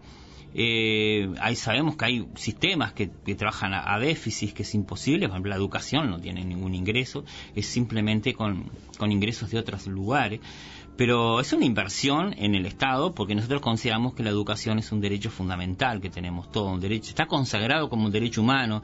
Eh, 0.57 1.29
ahí 1.41 1.55
sabemos 1.57 1.97
que 1.97 2.05
hay 2.05 2.27
sistemas 2.35 2.93
que, 2.93 3.07
trabajan 3.07 3.73
a, 3.73 3.99
déficit, 3.99 4.53
que 4.53 4.63
es 4.63 4.73
imposible, 4.73 5.27
por 5.27 5.35
ejemplo 5.35 5.49
la 5.49 5.57
educación 5.57 6.09
no 6.09 6.19
tiene 6.19 6.45
ningún 6.45 6.73
ingreso, 6.73 7.25
es 7.55 7.67
simplemente 7.67 8.33
con, 8.33 8.71
con 8.97 9.11
ingresos 9.11 9.51
de 9.51 9.59
otros 9.59 9.85
lugares, 9.87 10.39
pero 10.97 11.39
es 11.39 11.51
una 11.53 11.65
inversión 11.65 12.33
en 12.37 12.55
el 12.55 12.65
Estado 12.65 13.13
porque 13.13 13.35
nosotros 13.35 13.61
consideramos 13.61 14.13
que 14.13 14.23
la 14.23 14.29
educación 14.29 14.79
es 14.79 14.91
un 14.91 15.01
derecho 15.01 15.29
fundamental 15.29 16.01
que 16.01 16.09
tenemos 16.09 16.51
todo, 16.51 16.67
un 16.67 16.79
derecho, 16.79 17.09
está 17.09 17.27
consagrado 17.27 17.89
como 17.89 18.05
un 18.05 18.11
derecho 18.11 18.41
humano 18.41 18.81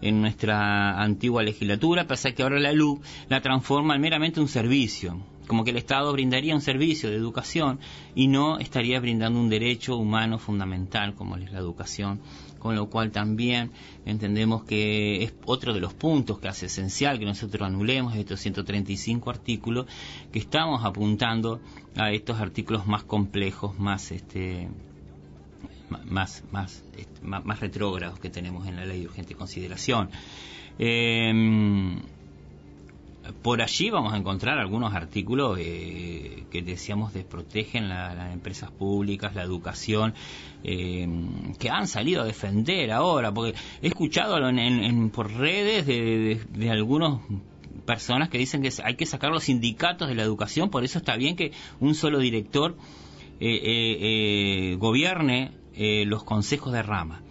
en 0.00 0.20
nuestra 0.20 1.00
antigua 1.00 1.42
legislatura, 1.42 2.06
pasa 2.06 2.32
que 2.32 2.42
ahora 2.42 2.58
la 2.58 2.72
luz 2.72 3.00
la 3.28 3.40
transforma 3.40 3.94
en 3.94 4.00
meramente 4.00 4.40
un 4.40 4.48
servicio, 4.48 5.20
como 5.46 5.64
que 5.64 5.70
el 5.70 5.76
Estado 5.76 6.12
brindaría 6.12 6.54
un 6.54 6.60
servicio 6.60 7.10
de 7.10 7.16
educación 7.16 7.80
y 8.14 8.28
no 8.28 8.58
estaría 8.58 9.00
brindando 9.00 9.40
un 9.40 9.48
derecho 9.48 9.96
humano 9.96 10.38
fundamental 10.38 11.14
como 11.14 11.36
es 11.36 11.50
la 11.52 11.58
educación, 11.58 12.20
con 12.58 12.76
lo 12.76 12.88
cual 12.88 13.10
también 13.10 13.72
entendemos 14.06 14.64
que 14.64 15.24
es 15.24 15.34
otro 15.44 15.74
de 15.74 15.80
los 15.80 15.94
puntos 15.94 16.38
que 16.38 16.48
hace 16.48 16.66
esencial 16.66 17.18
que 17.18 17.24
nosotros 17.24 17.66
anulemos 17.66 18.14
estos 18.14 18.40
135 18.40 19.30
artículos, 19.30 19.86
que 20.32 20.38
estamos 20.38 20.84
apuntando 20.84 21.60
a 21.96 22.12
estos 22.12 22.40
artículos 22.40 22.86
más 22.86 23.02
complejos, 23.02 23.78
más 23.78 24.12
este 24.12 24.68
más, 26.08 26.42
más, 26.50 26.82
este, 26.96 27.20
más, 27.22 27.60
retrógrados 27.60 28.18
que 28.18 28.30
tenemos 28.30 28.66
en 28.66 28.76
la 28.76 28.86
ley 28.86 29.00
de 29.00 29.06
urgente 29.06 29.34
consideración. 29.34 30.08
Em, 30.78 32.00
por 33.42 33.62
allí 33.62 33.90
vamos 33.90 34.12
a 34.12 34.16
encontrar 34.16 34.58
algunos 34.58 34.94
artículos 34.94 35.58
eh, 35.60 36.44
que 36.50 36.62
decíamos 36.62 37.12
desprotegen 37.12 37.88
las 37.88 38.32
empresas 38.32 38.70
públicas, 38.70 39.34
la 39.34 39.42
educación, 39.42 40.14
em, 40.64 41.54
que 41.54 41.70
han 41.70 41.86
salido 41.86 42.22
a 42.22 42.24
defender 42.24 42.90
ahora, 42.90 43.32
porque 43.32 43.54
he 43.80 43.88
escuchado 43.88 44.48
en, 44.48 45.10
por 45.10 45.32
redes 45.32 45.86
de, 45.86 46.40
de, 46.50 46.70
algunos 46.70 47.20
personas 47.86 48.28
que 48.28 48.38
dicen 48.38 48.62
que 48.62 48.70
hay 48.84 48.96
que 48.96 49.06
sacar 49.06 49.30
los 49.30 49.44
sindicatos 49.44 50.08
de 50.08 50.14
la 50.14 50.22
educación, 50.22 50.70
por 50.70 50.84
eso 50.84 50.98
está 50.98 51.16
bien 51.16 51.36
que 51.36 51.52
un 51.80 51.94
solo 51.94 52.18
director 52.18 52.76
eh, 53.44 54.70
eh, 54.72 54.76
gobierne 54.76 55.50
eh, 55.74 56.04
los 56.06 56.22
consejos 56.22 56.72
de 56.72 56.80
rama. 56.82 57.22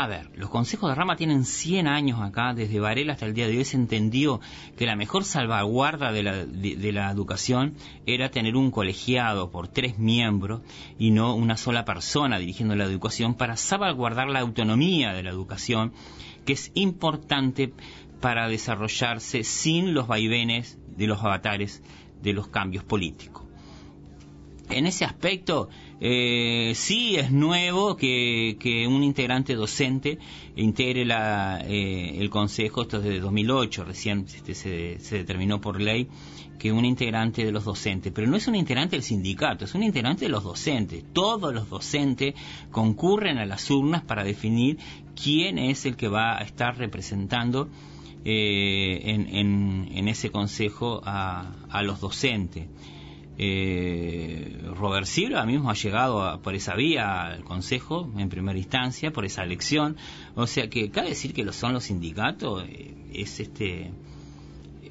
A 0.00 0.06
ver, 0.06 0.30
los 0.36 0.48
consejos 0.48 0.90
de 0.90 0.94
rama 0.94 1.16
tienen 1.16 1.44
100 1.44 1.88
años 1.88 2.20
acá, 2.20 2.54
desde 2.54 2.78
Varela 2.78 3.14
hasta 3.14 3.26
el 3.26 3.34
día 3.34 3.48
de 3.48 3.58
hoy 3.58 3.64
se 3.64 3.76
entendió 3.76 4.40
que 4.76 4.86
la 4.86 4.94
mejor 4.94 5.24
salvaguarda 5.24 6.12
de 6.12 6.22
la, 6.22 6.46
de, 6.46 6.92
la, 6.92 7.10
educación 7.10 7.74
era 8.06 8.30
tener 8.30 8.54
un 8.54 8.70
colegiado 8.70 9.50
por 9.50 9.66
tres 9.66 9.98
miembros 9.98 10.60
y 11.00 11.10
no 11.10 11.34
una 11.34 11.56
sola 11.56 11.84
persona 11.84 12.38
dirigiendo 12.38 12.76
la 12.76 12.84
educación 12.84 13.34
para 13.34 13.56
salvaguardar 13.56 14.28
la 14.28 14.38
autonomía 14.38 15.12
de 15.12 15.24
la 15.24 15.30
educación, 15.30 15.92
que 16.46 16.52
es 16.52 16.70
importante 16.74 17.72
para 18.20 18.46
desarrollarse 18.46 19.42
sin 19.42 19.94
los 19.94 20.06
vaivenes 20.06 20.78
de 20.96 21.08
los 21.08 21.18
avatares 21.24 21.82
de 22.22 22.34
los 22.34 22.46
cambios 22.46 22.84
políticos. 22.84 23.47
En 24.70 24.86
ese 24.86 25.04
aspecto, 25.04 25.70
eh, 26.00 26.72
sí 26.74 27.16
es 27.16 27.32
nuevo 27.32 27.96
que, 27.96 28.86
un 28.88 29.02
integrante 29.02 29.54
docente 29.54 30.18
integre 30.56 31.06
eh, 31.66 32.18
el 32.18 32.28
consejo, 32.28 32.82
esto 32.82 32.98
es 32.98 33.04
de 33.04 33.20
2008, 33.20 33.84
recién 33.84 34.26
este, 34.26 34.54
se, 34.54 35.16
determinó 35.16 35.60
por 35.60 35.80
ley 35.80 36.08
que 36.58 36.70
un 36.70 36.84
integrante 36.84 37.44
de 37.44 37.52
los 37.52 37.64
docentes, 37.64 38.12
pero 38.12 38.26
no 38.26 38.36
es 38.36 38.46
un 38.46 38.56
integrante 38.56 38.96
del 38.96 39.04
sindicato, 39.04 39.64
es 39.64 39.74
un 39.74 39.84
integrante 39.84 40.26
de 40.26 40.30
los 40.30 40.44
docentes. 40.44 41.04
Todos 41.12 41.54
los 41.54 41.70
docentes 41.70 42.34
concurren 42.70 43.38
a 43.38 43.46
las 43.46 43.70
urnas 43.70 44.02
para 44.02 44.24
definir 44.24 44.76
quién 45.20 45.58
es 45.58 45.86
el 45.86 45.96
que 45.96 46.08
va 46.08 46.36
a 46.36 46.42
estar 46.42 46.76
representando 46.76 47.70
eh, 48.24 49.00
en, 49.04 50.08
ese 50.08 50.30
consejo 50.30 51.00
a 51.04 51.82
los 51.82 52.00
docentes. 52.00 52.66
Eh, 53.40 54.58
Robert 54.74 55.06
Silva 55.06 55.46
mismo 55.46 55.70
ha 55.70 55.74
llegado 55.74 56.42
por 56.42 56.56
esa 56.56 56.74
vía 56.74 57.22
al 57.22 57.44
Consejo 57.44 58.12
en 58.18 58.28
primera 58.28 58.58
instancia, 58.58 59.12
por 59.12 59.24
esa 59.24 59.44
elección. 59.44 59.96
O 60.34 60.48
sea 60.48 60.68
que 60.68 60.90
cabe 60.90 61.10
decir 61.10 61.32
que 61.32 61.44
lo 61.44 61.52
son 61.52 61.72
los 61.72 61.84
sindicatos, 61.84 62.64
eh, 62.68 62.94
es 63.14 63.38
este 63.38 63.92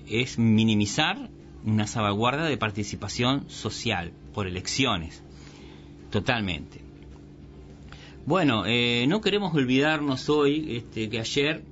es 0.09 0.39
minimizar 0.39 1.29
una 1.65 1.85
salvaguarda 1.85 2.45
de 2.45 2.55
participación 2.55 3.49
social 3.49 4.13
por 4.33 4.47
elecciones, 4.47 5.21
totalmente. 6.09 6.79
Bueno, 8.25 8.63
eh, 8.65 9.05
no 9.09 9.19
queremos 9.19 9.53
olvidarnos 9.53 10.29
hoy 10.29 10.77
este, 10.77 11.09
que 11.09 11.19
ayer 11.19 11.65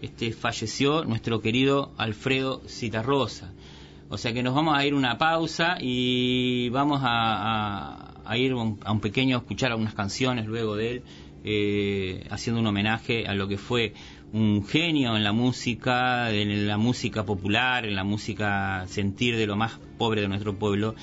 este, 0.00 0.32
falleció 0.32 1.04
nuestro 1.04 1.40
querido 1.40 1.92
Alfredo 1.96 2.62
Citarrosa 2.68 3.52
o 4.10 4.18
sea 4.18 4.32
que 4.32 4.42
nos 4.42 4.54
vamos 4.54 4.76
a 4.76 4.84
ir 4.84 4.92
una 4.92 5.16
pausa 5.18 5.76
y 5.80 6.68
vamos 6.70 7.00
a, 7.02 8.12
ir 8.36 8.52
a 8.52 8.92
un 8.92 9.00
pequeño, 9.00 9.38
escuchar 9.38 9.70
algunas 9.70 9.94
canciones 9.94 10.46
luego 10.46 10.74
de 10.74 10.90
él, 10.90 11.02
eh, 11.44 12.26
haciendo 12.28 12.60
un 12.60 12.66
homenaje 12.66 13.26
a 13.26 13.34
lo 13.34 13.46
que 13.46 13.56
fue 13.56 13.94
un 14.32 14.66
genio 14.66 15.16
en 15.16 15.22
la 15.22 15.32
música, 15.32 16.32
en 16.32 16.66
la 16.66 16.76
música 16.76 17.24
popular, 17.24 17.86
en 17.86 17.94
la 17.94 18.04
música 18.04 18.84
sentir 18.88 19.36
de 19.36 19.46
lo 19.46 19.56
más 19.56 19.78
pobre 19.96 20.22
de 20.22 20.28
nuestro 20.28 20.56
pueblo, 20.56 20.96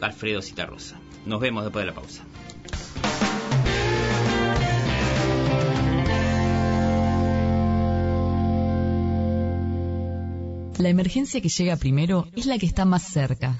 Alfredo 0.00 0.40
Citarrosa. 0.40 0.98
Nos 1.26 1.38
vemos 1.38 1.64
después 1.64 1.84
de 1.84 1.90
la 1.90 1.94
pausa. 1.94 2.24
La 10.82 10.88
emergencia 10.88 11.40
que 11.40 11.48
llega 11.48 11.76
primero 11.76 12.26
es 12.34 12.46
la 12.46 12.58
que 12.58 12.66
está 12.66 12.84
más 12.84 13.04
cerca. 13.04 13.56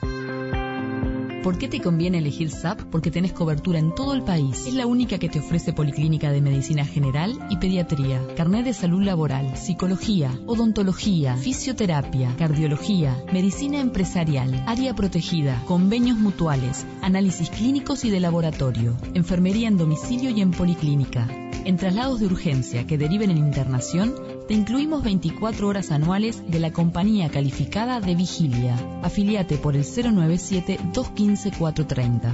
¿Por 1.44 1.56
qué 1.56 1.68
te 1.68 1.80
conviene 1.80 2.18
elegir 2.18 2.50
SAP? 2.50 2.80
Porque 2.90 3.12
tenés 3.12 3.32
cobertura 3.32 3.78
en 3.78 3.94
todo 3.94 4.12
el 4.12 4.24
país. 4.24 4.66
Es 4.66 4.74
la 4.74 4.88
única 4.88 5.18
que 5.18 5.28
te 5.28 5.38
ofrece 5.38 5.72
Policlínica 5.72 6.32
de 6.32 6.40
Medicina 6.40 6.84
General 6.84 7.46
y 7.48 7.58
Pediatría, 7.58 8.20
carnet 8.36 8.64
de 8.64 8.74
salud 8.74 9.04
laboral, 9.04 9.56
psicología, 9.56 10.36
odontología, 10.46 11.36
fisioterapia, 11.36 12.34
cardiología, 12.36 13.16
medicina 13.32 13.78
empresarial, 13.78 14.64
área 14.66 14.92
protegida, 14.96 15.62
convenios 15.66 16.18
mutuales, 16.18 16.84
análisis 17.02 17.50
clínicos 17.50 18.04
y 18.04 18.10
de 18.10 18.18
laboratorio, 18.18 18.96
enfermería 19.14 19.68
en 19.68 19.76
domicilio 19.76 20.30
y 20.30 20.40
en 20.40 20.50
policlínica. 20.50 21.28
En 21.64 21.76
traslados 21.76 22.18
de 22.18 22.26
urgencia 22.26 22.84
que 22.88 22.98
deriven 22.98 23.30
en 23.30 23.38
internación, 23.38 24.12
incluimos 24.52 25.02
24 25.02 25.66
horas 25.68 25.90
anuales 25.90 26.42
de 26.50 26.60
la 26.60 26.72
compañía 26.72 27.30
calificada 27.30 28.00
de 28.00 28.14
vigilia. 28.14 28.76
Afiliate 29.02 29.56
por 29.56 29.76
el 29.76 29.84
097-215-430. 29.84 32.32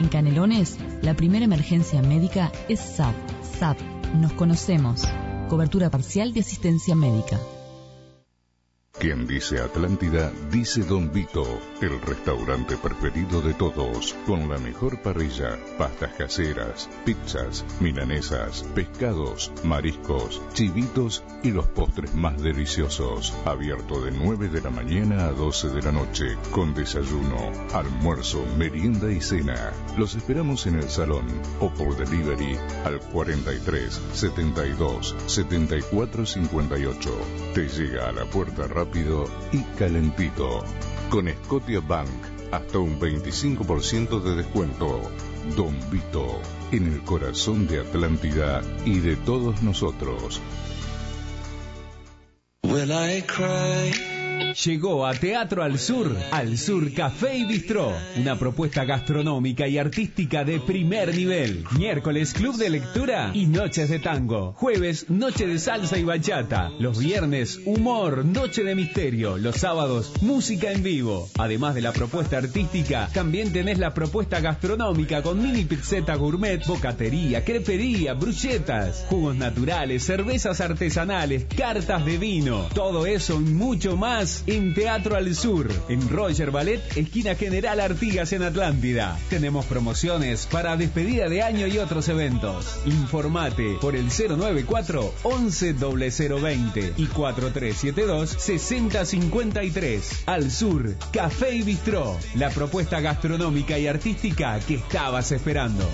En 0.00 0.08
Canelones, 0.08 0.78
la 1.02 1.14
primera 1.14 1.44
emergencia 1.44 2.02
médica 2.02 2.50
es 2.68 2.80
SAP. 2.80 3.14
SAP, 3.58 3.78
nos 4.14 4.32
conocemos. 4.32 5.04
Cobertura 5.48 5.90
parcial 5.90 6.32
de 6.32 6.40
asistencia 6.40 6.94
médica. 6.94 7.38
Quien 8.98 9.26
dice 9.26 9.60
Atlántida, 9.60 10.32
dice 10.50 10.82
Don 10.82 11.12
Vito, 11.12 11.44
el 11.82 12.00
restaurante 12.00 12.78
preferido 12.78 13.42
de 13.42 13.52
todos, 13.52 14.14
con 14.26 14.48
la 14.48 14.56
mejor 14.56 15.02
parrilla, 15.02 15.58
pastas 15.76 16.14
caseras, 16.14 16.88
pizzas, 17.04 17.66
milanesas, 17.78 18.62
pescados, 18.74 19.52
mariscos, 19.64 20.40
chivitos 20.54 21.22
y 21.42 21.50
los 21.50 21.66
postres 21.66 22.14
más 22.14 22.40
deliciosos. 22.40 23.34
Abierto 23.44 24.00
de 24.00 24.12
9 24.12 24.48
de 24.48 24.62
la 24.62 24.70
mañana 24.70 25.26
a 25.26 25.32
12 25.32 25.68
de 25.68 25.82
la 25.82 25.92
noche, 25.92 26.38
con 26.50 26.72
desayuno, 26.72 27.52
almuerzo, 27.74 28.46
merienda 28.56 29.12
y 29.12 29.20
cena. 29.20 29.74
Los 29.98 30.14
esperamos 30.14 30.66
en 30.66 30.76
el 30.76 30.88
salón 30.88 31.26
o 31.60 31.68
por 31.74 31.98
delivery 31.98 32.56
al 32.86 32.98
43 33.00 34.00
72 34.14 35.14
74 35.26 36.24
58. 36.24 37.10
Te 37.52 37.68
llega 37.68 38.08
a 38.08 38.12
la 38.12 38.24
puerta 38.24 38.66
rápida 38.66 38.85
rápido 38.86 39.26
y 39.52 39.62
calentito. 39.78 40.64
Con 41.10 41.28
Scotia 41.28 41.80
Bank, 41.80 42.08
hasta 42.52 42.78
un 42.78 42.98
25% 42.98 44.22
de 44.22 44.36
descuento. 44.36 45.00
Don 45.56 45.74
Vito, 45.90 46.40
en 46.72 46.92
el 46.92 47.02
corazón 47.02 47.66
de 47.68 47.80
Atlántida 47.80 48.62
y 48.84 48.98
de 48.98 49.16
todos 49.16 49.62
nosotros. 49.62 50.40
Llegó 54.64 55.06
a 55.06 55.12
Teatro 55.12 55.62
al 55.62 55.78
Sur, 55.78 56.16
Al 56.30 56.56
Sur 56.56 56.92
Café 56.94 57.36
y 57.36 57.44
Bistró, 57.44 57.92
una 58.16 58.38
propuesta 58.38 58.84
gastronómica 58.84 59.68
y 59.68 59.76
artística 59.76 60.44
de 60.44 60.60
primer 60.60 61.14
nivel. 61.14 61.64
Miércoles 61.76 62.32
Club 62.32 62.56
de 62.56 62.70
Lectura 62.70 63.30
y 63.34 63.46
Noches 63.46 63.90
de 63.90 63.98
Tango. 63.98 64.54
Jueves 64.54 65.10
Noche 65.10 65.46
de 65.46 65.58
Salsa 65.58 65.98
y 65.98 66.04
Bachata. 66.04 66.70
Los 66.78 66.98
viernes 66.98 67.60
Humor, 67.64 68.24
Noche 68.24 68.64
de 68.64 68.74
Misterio. 68.74 69.36
Los 69.36 69.56
sábados 69.56 70.12
Música 70.22 70.72
en 70.72 70.82
vivo. 70.82 71.28
Además 71.38 71.74
de 71.74 71.82
la 71.82 71.92
propuesta 71.92 72.38
artística, 72.38 73.08
también 73.12 73.52
tenés 73.52 73.78
la 73.78 73.94
propuesta 73.94 74.40
gastronómica 74.40 75.22
con 75.22 75.42
mini 75.42 75.64
pizzeta 75.64 76.14
gourmet, 76.16 76.66
bocatería, 76.66 77.44
crepería, 77.44 78.14
bruchetas, 78.14 79.04
jugos 79.08 79.36
naturales, 79.36 80.02
cervezas 80.02 80.60
artesanales, 80.60 81.46
cartas 81.56 82.04
de 82.04 82.18
vino. 82.18 82.66
Todo 82.74 83.06
eso 83.06 83.34
y 83.34 83.44
mucho 83.44 83.96
más 83.96 84.25
en 84.46 84.74
Teatro 84.74 85.16
al 85.16 85.34
Sur, 85.34 85.70
en 85.88 86.08
Roger 86.08 86.50
Ballet, 86.50 86.80
esquina 86.96 87.34
General 87.34 87.78
Artigas 87.78 88.32
en 88.32 88.42
Atlántida. 88.42 89.18
Tenemos 89.30 89.64
promociones 89.66 90.46
para 90.46 90.76
despedida 90.76 91.28
de 91.28 91.42
año 91.42 91.66
y 91.66 91.78
otros 91.78 92.08
eventos. 92.08 92.80
Informate 92.86 93.76
por 93.80 93.94
el 93.94 94.06
094 94.08 95.14
11 95.22 95.74
0020 95.74 96.94
y 96.96 97.06
4372 97.06 98.30
6053. 98.30 100.22
Al 100.26 100.50
Sur, 100.50 100.94
Café 101.12 101.54
y 101.54 101.62
Bistró, 101.62 102.18
la 102.34 102.50
propuesta 102.50 103.00
gastronómica 103.00 103.78
y 103.78 103.86
artística 103.86 104.58
que 104.60 104.74
estabas 104.74 105.30
esperando. 105.30 105.84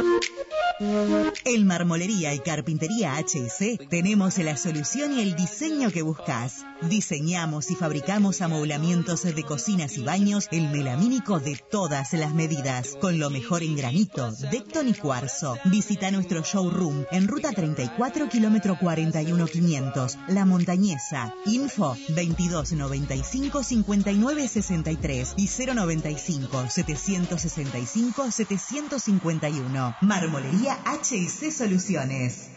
En 0.80 1.66
Marmolería 1.66 2.36
y 2.36 2.40
Carpintería 2.40 3.16
HC 3.18 3.90
tenemos 3.90 4.38
la 4.38 4.56
solución 4.58 5.14
y 5.18 5.22
el 5.22 5.36
diseño 5.36 5.90
que 5.92 6.04
buscas. 6.04 6.66
Diseñamos 6.84 7.72
y 7.72 7.76
fabricamos 7.76 8.42
amoblamientos 8.42 9.24
de 9.24 9.44
cocinas 9.44 9.98
y 9.98 10.04
baños, 10.04 10.48
el 10.52 10.70
melamínico 10.70 11.40
de 11.40 11.60
todas 11.72 12.14
las 12.14 12.36
medidas, 12.36 12.96
con 13.02 13.18
lo 13.18 13.32
mejor 13.32 13.64
en 13.64 13.76
granito, 13.76 14.32
decton 14.52 14.88
y 14.90 14.94
cuarzo. 14.94 15.58
Visita 15.66 16.12
nuestro 16.12 16.44
showroom 16.44 17.06
en 17.12 17.28
ruta 17.28 17.52
34, 17.52 18.30
kilómetro 18.30 18.78
41 18.78 19.48
500, 19.48 20.18
La 20.28 20.46
Montañesa. 20.46 21.34
Info 21.48 21.98
2295 22.10 23.64
5963 23.64 25.34
y 25.38 25.48
095 25.48 26.66
765 26.70 28.32
751. 28.32 29.96
Marmolería 30.02 30.67
HC 30.70 31.52
Soluciones. 31.52 32.57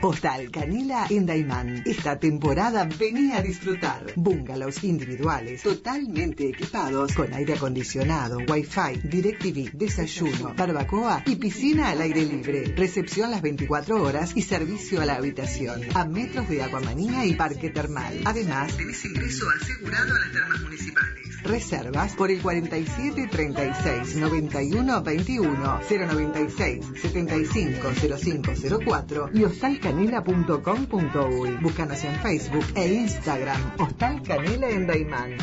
Hostal 0.00 0.50
Canela 0.50 1.06
en 1.10 1.26
Daimán. 1.26 1.82
Esta 1.84 2.18
temporada 2.18 2.88
venía 2.98 3.38
a 3.38 3.42
disfrutar. 3.42 4.12
Bungalows 4.16 4.82
individuales, 4.84 5.62
totalmente 5.62 6.48
equipados 6.48 7.12
con 7.14 7.32
aire 7.34 7.54
acondicionado, 7.54 8.38
wifi, 8.48 9.00
DirecTV, 9.04 9.72
desayuno, 9.72 10.54
barbacoa 10.56 11.22
y 11.26 11.36
piscina 11.36 11.90
al 11.90 12.00
aire 12.00 12.24
libre. 12.24 12.64
Recepción 12.76 13.30
las 13.30 13.42
24 13.42 14.02
horas 14.02 14.32
y 14.34 14.42
servicio 14.42 15.00
a 15.00 15.06
la 15.06 15.16
habitación. 15.16 15.80
A 15.94 16.04
metros 16.04 16.48
de 16.48 16.62
Aguamanía 16.62 17.26
y 17.26 17.34
Parque 17.34 17.70
Termal. 17.70 18.20
Además, 18.24 18.76
tenés 18.76 19.04
ingreso 19.04 19.46
asegurado 19.60 20.14
a 20.14 20.18
las 20.18 20.32
termas 20.32 20.60
municipales. 20.62 21.22
Reservas 21.42 22.14
por 22.14 22.30
el 22.30 22.40
47 22.40 23.28
36 23.28 24.16
91 24.16 25.02
21 25.02 25.80
096 25.90 26.86
75 27.00 27.90
05 28.16 28.52
04 28.84 29.30
y 29.34 29.44
hostalcanela.com.uy. 29.82 31.50
Búscanos 31.60 32.04
en 32.04 32.14
Facebook 32.16 32.64
e 32.74 32.86
Instagram. 32.94 33.60
Hostal 33.78 34.22
Canela 34.22 34.70
en 34.70 34.86
Daimán. 34.86 35.36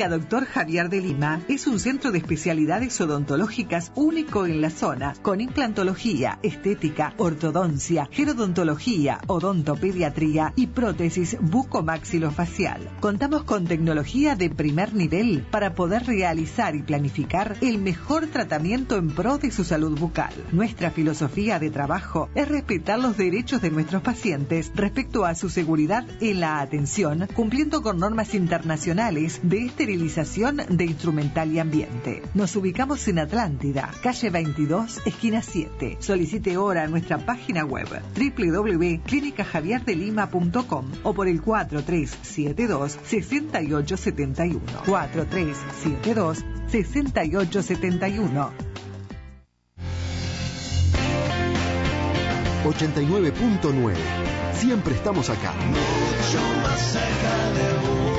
Clínica 0.01 0.17
Doctor 0.17 0.47
Javier 0.47 0.89
de 0.89 1.03
Lima 1.03 1.43
es 1.47 1.67
un 1.67 1.79
centro 1.79 2.11
de 2.11 2.17
especialidades 2.17 2.99
odontológicas 3.03 3.93
único 3.95 4.47
en 4.47 4.63
la 4.63 4.71
zona, 4.71 5.13
con 5.21 5.43
implantología, 5.43 6.39
estética, 6.43 7.13
ortodoncia, 7.19 8.09
gerodontología, 8.11 9.21
odontopediatría 9.27 10.55
y 10.57 10.69
prótesis 10.69 11.37
bucomaxilofacial. 11.43 12.89
Contamos 13.01 13.45
con 13.45 13.67
tecnología 13.67 14.37
de 14.37 14.49
primer 14.49 14.95
nivel 14.95 15.43
para 15.51 15.75
poder 15.75 16.07
realizar 16.07 16.75
y 16.77 16.83
planificar 16.83 17.59
el 17.61 17.77
mejor 17.77 18.29
tratamiento 18.29 18.97
en 18.97 19.11
pro 19.11 19.37
de 19.37 19.51
su 19.51 19.65
salud 19.65 19.99
bucal. 19.99 20.33
Nuestra 20.51 20.91
filosofía 20.93 21.59
de 21.59 21.69
trabajo 21.69 22.31
es 22.35 22.49
respetar 22.49 22.99
los 22.99 23.19
derechos 23.19 23.61
de 23.61 23.71
nuestros 23.71 24.01
pacientes 24.01 24.73
respecto 24.75 25.27
a 25.27 25.35
su 25.35 25.51
seguridad 25.51 26.07
en 26.23 26.41
la 26.41 26.61
atención, 26.61 27.29
cumpliendo 27.35 27.83
con 27.83 27.99
normas 27.99 28.35
internacionales 28.35 29.41
de 29.43 29.69
esterilización 29.91 30.63
de 30.69 30.85
instrumental 30.85 31.51
y 31.53 31.59
ambiente. 31.59 32.23
Nos 32.35 32.55
ubicamos 32.55 33.09
en 33.09 33.19
Atlántida, 33.19 33.91
calle 34.03 34.31
22, 34.31 35.05
esquina 35.05 35.43
7. 35.43 35.97
Solicite 35.99 36.55
ahora 36.55 36.87
nuestra 36.87 37.19
página 37.19 37.65
web 37.65 37.89
www.clinicajavierdelima.com 38.15 40.85
o 41.03 41.13
por 41.13 41.27
el 41.27 41.43
4372 41.43 43.01
6871. 43.05 44.61
4372 44.87 46.45
6871. 46.69 48.53
89.9. 52.65 53.95
Siempre 54.55 54.95
estamos 54.95 55.29
acá. 55.31 55.53
Mucho 55.55 56.41
más 56.63 56.79
cerca 56.79 57.51
de 57.55 57.73
vos. 57.89 58.10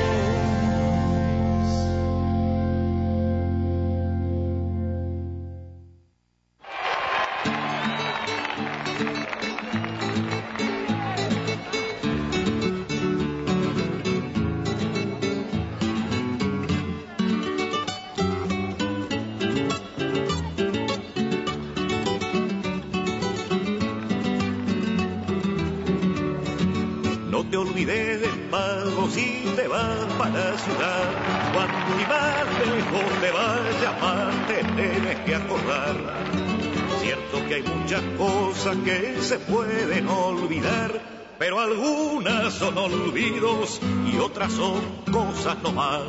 Ciudad. 30.72 31.52
Cuando 31.54 31.96
mi 31.96 32.06
más 32.06 32.46
lejos 32.60 33.22
te 33.22 33.32
vaya 33.32 33.92
más 34.00 34.48
te 34.48 34.64
tienes 34.64 35.20
que 35.26 35.36
acordar. 35.36 35.96
Cierto 37.02 37.48
que 37.48 37.56
hay 37.56 37.64
muchas 37.64 38.02
cosas 38.18 38.78
que 38.86 39.22
se 39.22 39.40
pueden 39.40 40.08
olvidar, 40.08 41.02
pero 41.40 41.60
algunas 41.60 42.54
son 42.54 42.78
olvidos 42.78 43.80
y 44.12 44.18
otras 44.18 44.52
son 44.52 44.82
cosas 45.12 45.58
no 45.64 45.72
más. 45.72 46.02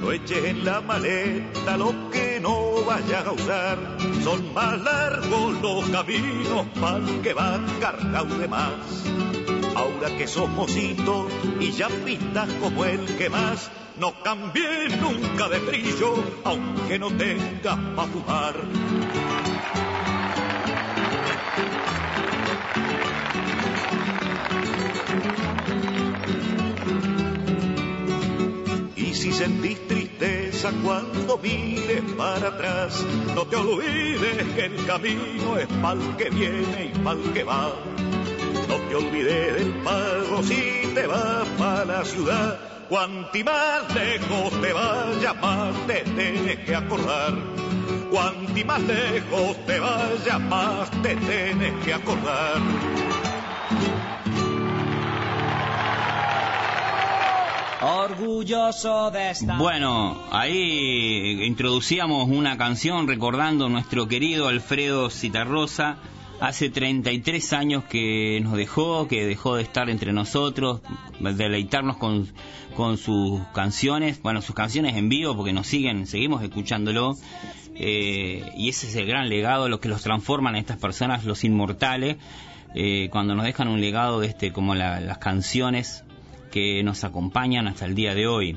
No 0.00 0.12
eches 0.12 0.44
en 0.44 0.64
la 0.64 0.80
maleta 0.80 1.76
lo 1.76 2.10
que 2.10 2.40
no 2.40 2.84
vayas 2.84 3.26
a 3.26 3.32
usar. 3.32 4.03
Son 4.24 4.54
más 4.54 4.80
largos 4.80 5.60
los 5.60 5.90
caminos 5.90 6.66
para 6.80 7.22
que 7.22 7.34
van 7.34 7.66
cargados 7.78 8.38
de 8.38 8.48
más. 8.48 9.04
ahora 9.76 10.16
que 10.16 10.26
sos 10.26 10.48
mocito 10.48 11.28
y 11.60 11.72
ya 11.72 11.88
pintas 11.88 12.48
como 12.54 12.86
el 12.86 13.04
que 13.18 13.28
más. 13.28 13.70
No 14.00 14.14
cambié 14.22 14.88
nunca 14.98 15.48
de 15.50 15.58
brillo, 15.58 16.24
aunque 16.42 16.98
no 16.98 17.08
tengas 17.08 17.78
para 17.94 18.08
fumar. 18.08 18.54
Y 28.96 29.14
si 29.14 29.32
sentís 29.34 29.78
cuando 30.72 31.38
mires 31.38 32.02
para 32.16 32.48
atrás, 32.48 33.04
no 33.34 33.44
te 33.44 33.56
olvides 33.56 34.44
que 34.54 34.64
el 34.64 34.86
camino 34.86 35.58
es 35.58 35.70
mal 35.70 35.98
que 36.16 36.30
viene 36.30 36.92
y 36.94 36.98
mal 37.00 37.18
que 37.34 37.44
va. 37.44 37.72
No 38.68 38.76
te 38.88 38.94
olvides 38.94 39.54
del 39.56 39.72
pago 39.82 40.42
si 40.42 40.90
te 40.94 41.06
vas 41.06 41.46
para 41.58 41.84
la 41.84 42.04
ciudad. 42.04 42.58
Cuanti 42.88 43.44
más 43.44 43.94
lejos 43.94 44.60
te 44.60 44.72
vayas, 44.72 45.36
más 45.40 45.86
te 45.86 46.00
tienes 46.16 46.58
que 46.60 46.74
acordar. 46.74 47.34
Cuanti 48.10 48.64
más 48.64 48.80
lejos 48.82 49.66
te 49.66 49.80
vayas, 49.80 50.40
más 50.40 50.90
te 51.02 51.16
tienes 51.16 51.84
que 51.84 51.92
acordar. 51.92 52.93
Orgulloso 57.84 59.10
de 59.10 59.30
estar. 59.30 59.58
Bueno, 59.58 60.18
ahí 60.30 61.42
introducíamos 61.44 62.28
una 62.30 62.56
canción 62.56 63.06
recordando 63.06 63.66
a 63.66 63.68
nuestro 63.68 64.08
querido 64.08 64.48
Alfredo 64.48 65.10
Citarrosa. 65.10 65.98
Hace 66.40 66.70
33 66.70 67.52
años 67.52 67.84
que 67.84 68.40
nos 68.42 68.56
dejó, 68.56 69.06
que 69.06 69.26
dejó 69.26 69.56
de 69.56 69.62
estar 69.62 69.90
entre 69.90 70.12
nosotros, 70.14 70.80
deleitarnos 71.20 71.98
con, 71.98 72.26
con 72.74 72.96
sus 72.96 73.40
canciones, 73.54 74.20
bueno, 74.22 74.40
sus 74.40 74.54
canciones 74.54 74.96
en 74.96 75.08
vivo, 75.10 75.36
porque 75.36 75.52
nos 75.52 75.66
siguen, 75.66 76.06
seguimos 76.06 76.42
escuchándolo. 76.42 77.16
Eh, 77.76 78.50
y 78.56 78.70
ese 78.70 78.88
es 78.88 78.96
el 78.96 79.06
gran 79.06 79.28
legado, 79.28 79.68
lo 79.68 79.78
que 79.80 79.88
los 79.88 80.02
transforman 80.02 80.54
a 80.54 80.58
estas 80.58 80.78
personas, 80.78 81.24
los 81.24 81.44
inmortales, 81.44 82.16
eh, 82.74 83.08
cuando 83.12 83.34
nos 83.34 83.44
dejan 83.44 83.68
un 83.68 83.80
legado 83.80 84.22
este, 84.22 84.52
como 84.52 84.74
la- 84.74 85.00
las 85.00 85.18
canciones 85.18 86.02
que 86.54 86.84
nos 86.84 87.02
acompañan 87.02 87.66
hasta 87.66 87.84
el 87.84 87.96
día 87.96 88.14
de 88.14 88.28
hoy. 88.28 88.56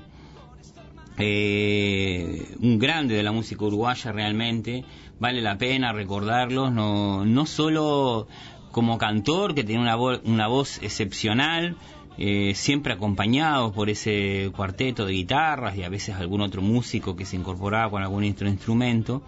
Eh, 1.17 2.53
un 2.61 2.77
grande 2.77 3.15
de 3.15 3.23
la 3.23 3.31
música 3.31 3.65
uruguaya 3.65 4.11
realmente, 4.11 4.85
vale 5.19 5.41
la 5.41 5.57
pena 5.57 5.91
recordarlos, 5.93 6.71
no, 6.71 7.25
no 7.25 7.45
solo 7.47 8.27
como 8.71 8.99
cantor, 8.99 9.55
que 9.55 9.63
tiene 9.63 9.81
una, 9.81 9.97
vo- 9.97 10.21
una 10.25 10.45
voz 10.45 10.77
excepcional, 10.83 11.75
eh, 12.19 12.53
siempre 12.53 12.93
acompañado 12.93 13.71
por 13.73 13.89
ese 13.89 14.51
cuarteto 14.55 15.07
de 15.07 15.13
guitarras 15.13 15.75
y 15.75 15.81
a 15.81 15.89
veces 15.89 16.13
algún 16.17 16.41
otro 16.41 16.61
músico 16.61 17.15
que 17.15 17.25
se 17.25 17.35
incorporaba 17.35 17.89
con 17.89 18.03
algún 18.03 18.23
otro 18.29 18.47
instrumento, 18.47 19.23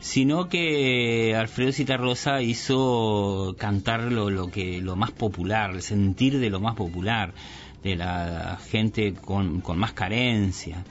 sino 0.00 0.50
que 0.50 1.34
Alfredo 1.34 1.72
Citarrosa 1.72 2.42
hizo 2.42 3.54
cantar 3.58 4.12
lo, 4.12 4.28
lo 4.28 4.50
que 4.50 4.82
lo 4.82 4.96
más 4.96 5.12
popular, 5.12 5.70
el 5.70 5.80
sentir 5.80 6.38
de 6.40 6.50
lo 6.50 6.60
más 6.60 6.74
popular, 6.74 7.32
de 7.82 7.96
la 7.96 8.58
gente 8.70 9.14
con, 9.14 9.60
con 9.60 9.78
más 9.78 9.92
carencia. 9.92 10.84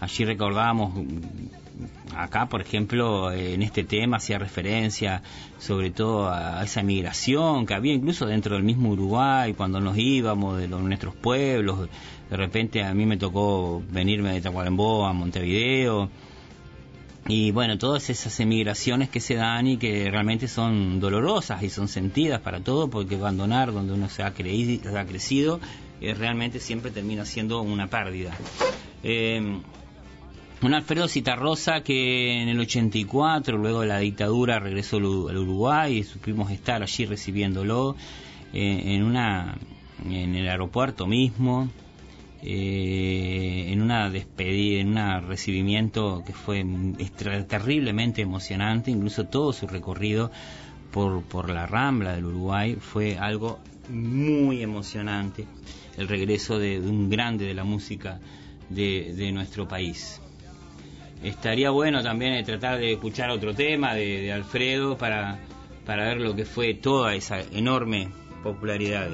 Allí 0.00 0.24
recordábamos, 0.24 0.94
acá 2.16 2.46
por 2.46 2.60
ejemplo, 2.60 3.30
en 3.32 3.62
este 3.62 3.84
tema 3.84 4.16
hacía 4.16 4.38
referencia 4.38 5.22
sobre 5.60 5.90
todo 5.90 6.28
a 6.28 6.64
esa 6.64 6.82
migración 6.82 7.66
que 7.66 7.74
había 7.74 7.92
incluso 7.94 8.26
dentro 8.26 8.56
del 8.56 8.64
mismo 8.64 8.90
Uruguay, 8.90 9.54
cuando 9.54 9.80
nos 9.80 9.96
íbamos 9.96 10.58
de 10.58 10.66
nuestros 10.66 11.14
pueblos, 11.14 11.88
de 12.30 12.36
repente 12.36 12.82
a 12.82 12.92
mí 12.94 13.06
me 13.06 13.16
tocó 13.16 13.80
venirme 13.90 14.32
de 14.32 14.40
Tacuarembó 14.40 15.06
a 15.06 15.12
Montevideo, 15.12 16.10
y 17.28 17.52
bueno, 17.52 17.78
todas 17.78 18.10
esas 18.10 18.40
emigraciones 18.40 19.08
que 19.08 19.20
se 19.20 19.36
dan 19.36 19.68
y 19.68 19.76
que 19.76 20.10
realmente 20.10 20.48
son 20.48 20.98
dolorosas 20.98 21.62
y 21.62 21.70
son 21.70 21.86
sentidas 21.86 22.40
para 22.40 22.58
todo, 22.58 22.90
porque 22.90 23.14
abandonar 23.14 23.72
donde 23.72 23.92
uno 23.92 24.08
se 24.08 24.24
ha, 24.24 24.34
creí- 24.34 24.80
se 24.82 24.98
ha 24.98 25.06
crecido 25.06 25.60
eh, 26.02 26.14
realmente 26.14 26.60
siempre 26.60 26.90
termina 26.90 27.24
siendo 27.24 27.62
una 27.62 27.86
pérdida. 27.88 28.32
Eh, 29.02 29.40
un 30.62 30.74
Alfredo 30.74 31.08
Citarrosa 31.08 31.82
que 31.82 32.40
en 32.42 32.48
el 32.48 32.60
84, 32.60 33.56
luego 33.58 33.80
de 33.80 33.88
la 33.88 33.98
dictadura, 33.98 34.60
regresó 34.60 34.98
al 34.98 35.04
Uru- 35.06 35.28
al 35.30 35.38
Uruguay 35.38 35.98
y 35.98 36.04
supimos 36.04 36.50
estar 36.52 36.82
allí 36.82 37.04
recibiéndolo 37.06 37.96
eh, 38.52 38.82
en 38.94 39.02
una 39.02 39.56
en 40.08 40.34
el 40.34 40.48
aeropuerto 40.48 41.06
mismo, 41.06 41.68
eh, 42.42 43.66
en 43.72 43.80
una 43.80 44.10
despedida, 44.10 44.80
en 44.80 44.96
un 44.98 45.28
recibimiento 45.28 46.22
que 46.26 46.32
fue 46.32 46.64
terriblemente 47.48 48.20
emocionante, 48.22 48.90
incluso 48.90 49.24
todo 49.26 49.52
su 49.52 49.66
recorrido 49.68 50.30
por, 50.90 51.22
por 51.22 51.50
la 51.50 51.66
Rambla 51.66 52.14
del 52.14 52.24
Uruguay 52.26 52.76
fue 52.80 53.16
algo 53.16 53.60
muy 53.88 54.60
emocionante, 54.62 55.46
el 55.96 56.08
regreso 56.08 56.58
de, 56.58 56.78
un 56.78 57.10
grande 57.10 57.46
de 57.46 57.54
la 57.54 57.64
música 57.64 58.20
de, 58.68 59.30
nuestro 59.32 59.68
país. 59.68 60.20
Estaría 61.22 61.70
bueno 61.70 62.02
también 62.02 62.32
eh, 62.32 62.42
tratar 62.42 62.78
de 62.78 62.92
escuchar 62.92 63.30
otro 63.30 63.54
tema 63.54 63.94
de, 63.94 64.22
de 64.22 64.32
Alfredo 64.32 64.98
para, 64.98 65.38
para 65.86 66.04
ver 66.04 66.20
lo 66.20 66.34
que 66.34 66.44
fue 66.44 66.74
toda 66.74 67.14
esa 67.14 67.40
enorme 67.52 68.08
popularidad. 68.42 69.08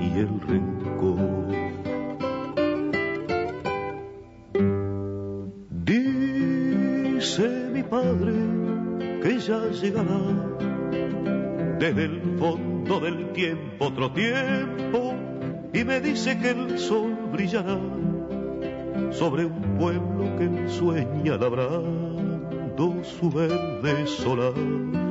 Y 0.00 0.18
el 0.18 0.40
rencor. 0.40 1.48
Dice 5.84 7.48
mi 7.72 7.82
padre 7.82 8.32
que 9.22 9.38
ya 9.38 9.68
llegará 9.70 10.20
desde 11.78 12.04
el 12.04 12.20
fondo 12.38 13.00
del 13.00 13.32
tiempo 13.32 13.86
otro 13.86 14.12
tiempo 14.12 15.14
y 15.72 15.84
me 15.84 16.00
dice 16.00 16.38
que 16.38 16.50
el 16.50 16.78
sol 16.78 17.16
brillará 17.32 17.78
sobre 19.10 19.44
un 19.44 19.76
pueblo 19.78 20.36
que 20.36 20.44
él 20.44 20.68
sueña 20.70 21.36
labrando 21.36 23.04
su 23.04 23.30
verde 23.30 24.06
solar. 24.06 25.07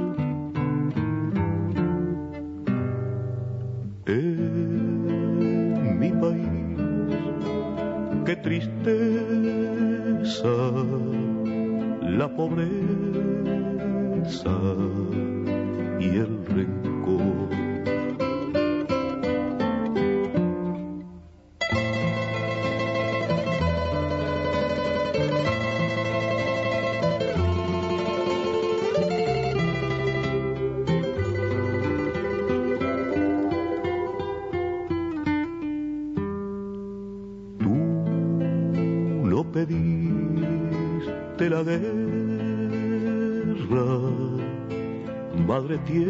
Madre 45.47 45.77
tierra, 45.85 46.07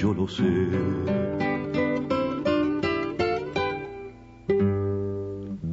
yo 0.00 0.14
lo 0.14 0.26
sé. 0.28 0.68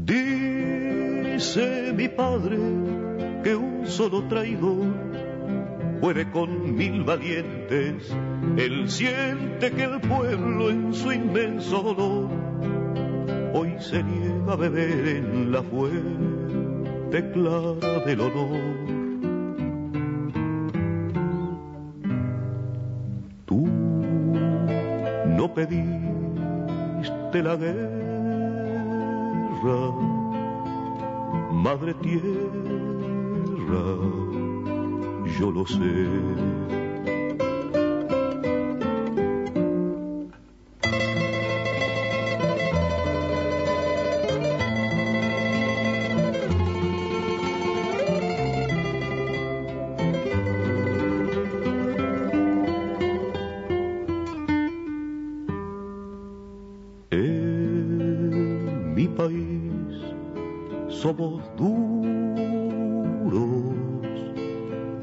Dice 0.06 1.94
mi 1.96 2.10
padre 2.10 2.58
que 3.44 3.56
un 3.56 3.88
solo 3.88 4.24
traidor 4.28 4.88
puede 6.02 6.30
con 6.32 6.76
mil 6.76 7.04
valientes, 7.04 8.14
él 8.58 8.90
siente 8.90 9.72
que 9.72 9.84
el 9.84 10.02
pueblo 10.02 10.70
en 10.70 10.94
su 10.94 11.12
inmenso 11.12 11.82
dolor 11.82 12.30
hoy 13.54 13.76
se 13.80 14.04
niega 14.04 14.54
a 14.54 14.56
beber 14.56 15.08
en 15.08 15.52
la 15.52 15.64
fuente 15.64 16.29
clara 17.10 18.00
del 18.06 18.22
honor. 18.22 18.60
Tú 23.46 23.68
no 25.38 25.54
pediste 25.54 27.44
la 27.44 27.56
guerra, 27.56 27.80
madre 31.52 31.94
tierra, 31.96 32.28
yo 35.40 35.52
lo 35.52 35.66
sé. 35.66 36.89
Somos 60.88 61.44
duros, 61.58 61.76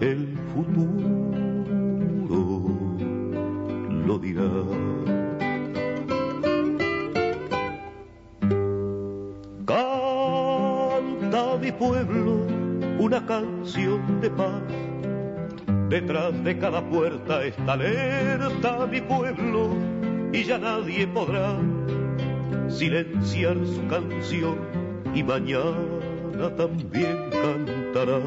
el 0.00 0.38
futuro 0.55 1.07
lo 4.07 4.18
dirá. 4.18 4.50
Canta 9.66 11.59
mi 11.61 11.72
pueblo 11.72 12.46
una 12.98 13.26
canción 13.26 14.20
de 14.22 14.31
paz. 14.31 14.62
Detrás 15.90 16.42
de 16.42 16.59
cada 16.59 16.81
puerta 16.88 17.44
está 17.44 17.74
alerta 17.74 18.87
mi 18.87 19.02
pueblo 19.02 19.68
y 20.33 20.42
ya 20.42 20.57
nadie 20.57 21.07
podrá 21.07 21.59
silenciar 22.76 23.56
su 23.66 23.86
canción 23.88 24.58
y 25.14 25.22
mañana 25.22 26.54
también 26.56 27.30
cantará. 27.30 28.20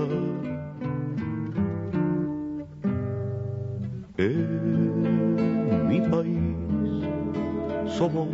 En 4.17 5.88
mi 5.88 6.01
país 6.01 7.93
somos 7.95 8.27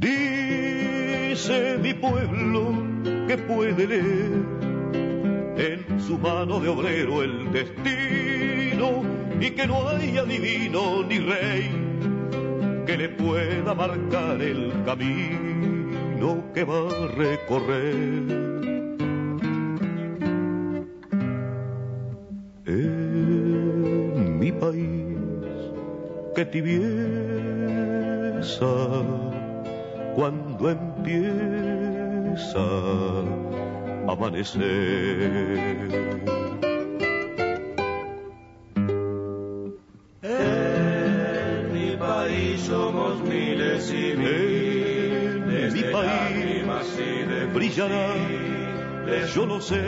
Dice 0.00 1.78
mi 1.82 1.92
pueblo 1.94 2.72
que 3.28 3.36
puede 3.36 3.86
leer 3.86 4.32
en 5.56 6.00
su 6.00 6.18
mano 6.18 6.60
de 6.60 6.68
obrero 6.68 7.22
el 7.22 7.52
destino 7.52 9.02
y 9.38 9.50
que 9.50 9.66
no 9.66 9.86
hay 9.88 10.16
adivino 10.16 11.02
ni 11.02 11.18
rey 11.18 11.70
que 12.86 12.96
le 12.96 13.08
pueda 13.10 13.74
marcar 13.74 14.40
el 14.40 14.72
camino 14.84 16.52
que 16.54 16.64
va 16.64 16.88
a 16.88 17.06
recorrer. 17.08 18.71
Que 26.42 26.46
tibieza 26.46 28.32
cuando 30.16 30.70
empieza 30.70 32.58
a 34.08 34.12
amanecer. 34.12 34.62
En 40.22 41.72
mi 41.72 41.96
país 41.96 42.60
somos 42.60 43.22
miles 43.22 43.92
y 43.92 44.16
miles 44.16 45.72
mi 45.74 45.82
país 45.92 46.64
brillará, 47.54 48.14
yo 49.34 49.46
lo 49.46 49.60
sé, 49.60 49.80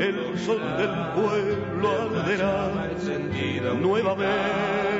el 0.00 0.38
sol 0.38 0.60
del 0.78 0.94
pueblo 1.14 1.90
arderá 2.02 2.72
nuevamente 3.80 4.95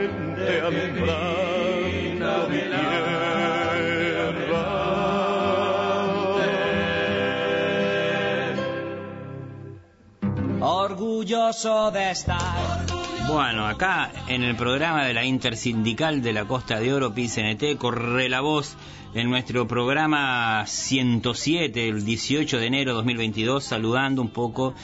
Orgulloso 10.61 11.90
de 11.90 12.11
estar. 12.11 12.87
Bueno, 13.29 13.66
acá 13.66 14.12
en 14.29 14.42
el 14.42 14.57
programa 14.57 15.05
de 15.05 15.14
la 15.14 15.25
Intersindical 15.25 16.22
de 16.22 16.33
la 16.33 16.44
Costa 16.44 16.79
de 16.81 16.94
Oro, 16.94 17.12
PCNT, 17.14 17.77
corre 17.77 18.29
la 18.29 18.40
voz 18.40 18.77
en 19.14 19.31
nuestro 19.31 19.66
programa 19.66 20.64
107, 20.66 21.88
el 21.88 22.05
18 22.05 22.59
de 22.59 22.66
enero 22.66 22.92
de 22.92 22.96
2022, 22.96 23.64
saludando 23.64 24.22
un 24.22 24.31
poco 24.31 24.75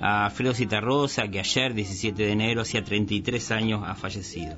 a 0.00 0.26
Alfredo 0.26 0.54
Citarrosa, 0.54 1.28
que 1.28 1.40
ayer, 1.40 1.74
17 1.74 2.22
de 2.22 2.32
enero, 2.32 2.62
hacía 2.62 2.82
33 2.82 3.50
años, 3.50 3.82
ha 3.86 3.94
fallecido. 3.94 4.56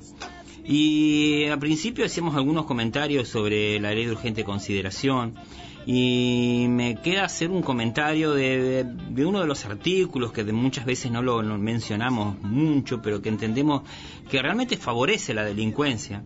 Y 0.67 1.45
al 1.45 1.59
principio 1.59 2.05
hacíamos 2.05 2.35
algunos 2.35 2.65
comentarios 2.65 3.27
sobre 3.27 3.79
la 3.79 3.91
ley 3.91 4.05
de 4.05 4.11
urgente 4.11 4.43
consideración. 4.43 5.35
Y 5.85 6.65
me 6.69 6.95
queda 6.95 7.25
hacer 7.25 7.51
un 7.51 7.61
comentario 7.61 8.33
de, 8.33 8.87
uno 9.17 9.41
de 9.41 9.45
los 9.45 9.65
artículos 9.65 10.31
que 10.31 10.43
de 10.43 10.51
muchas 10.51 10.85
veces 10.85 11.11
no 11.11 11.21
lo 11.21 11.43
mencionamos 11.59 12.41
mucho, 12.41 13.03
pero 13.03 13.21
que 13.21 13.29
entendemos 13.29 13.83
que 14.27 14.41
realmente 14.41 14.77
favorece 14.77 15.35
la 15.35 15.45
delincuencia, 15.45 16.23